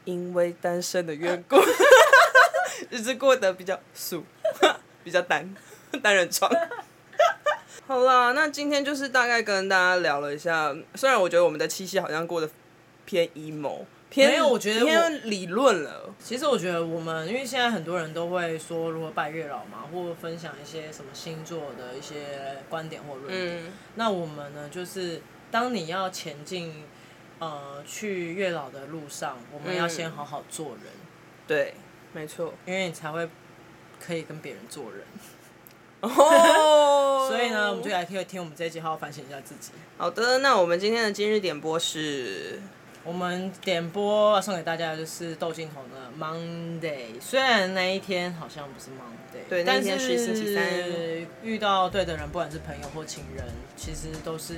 [0.05, 1.57] 因为单身的缘故，
[2.91, 4.23] 日子过得比较素，
[5.03, 5.55] 比较单，
[6.03, 6.51] 单人床。
[7.87, 12.49] 好啦，那今天就是大概跟大家聊了一下，虽然我觉得我们的七夕好像过得
[13.05, 16.13] 偏 emo，偏没有，我觉得偏理论了。
[16.19, 23.65] 其实我觉得我们，因为现在很多人都会说如何拜月老嘛，或分享一些什么星座的一些观点或论点。
[23.65, 26.83] 嗯、那我们呢，就是当你要前进。
[27.39, 30.85] 呃，去月老的路上，我们要先好好做人。
[30.87, 31.07] 嗯、
[31.45, 31.75] 对，
[32.11, 33.29] 没错，因为你才会
[34.03, 35.01] 可以跟别人做人。
[36.01, 39.71] 哦， 所以呢，我们就来听听我们这一集，好好反省一下自己。
[39.97, 42.61] 好的，那我们今天的今日点播是，
[43.03, 47.19] 我们点播送给大家的就是窦靖童的 Monday。
[47.21, 50.63] 虽然那一天好像不是 Monday，对，那天是星期三。
[51.43, 53.45] 遇到对的人，不管是朋友或情人，
[53.75, 54.55] 其实都是。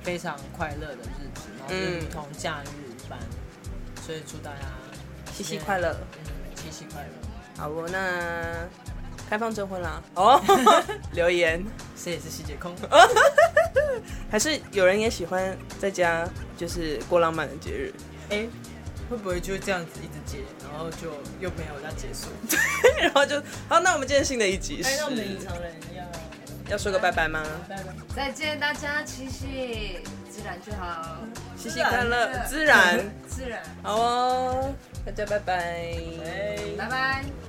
[0.00, 4.60] 非常快乐的日子，然后就如同假日一般，嗯、所以祝大家
[5.34, 5.94] 七夕快乐，
[6.24, 7.60] 嗯，七夕快乐。
[7.60, 8.64] 好哦，那
[9.28, 10.02] 开放征婚啦。
[10.14, 10.40] 哦，
[11.12, 11.64] 留言，
[11.96, 12.74] 谁也是细节控？
[14.30, 17.92] 还是有人也喜欢在家就是过浪漫的节日？
[18.30, 18.48] 哎、欸，
[19.10, 20.38] 会不会就这样子一直接，
[20.70, 21.10] 然后就
[21.40, 22.28] 又没有要结束？
[22.48, 22.58] 对
[23.04, 24.88] 然后就好，那我们今天新的一集是。
[24.88, 26.02] 哎，那我们隐藏人要。
[26.70, 27.42] 要说个拜拜吗？
[27.66, 27.94] 拜拜！
[28.14, 30.00] 再见，大家七夕
[30.30, 31.16] 自然就好，
[31.56, 34.74] 七夕快乐，自然自然，好哦，
[35.06, 35.96] 大家拜拜，
[36.76, 37.47] 拜拜。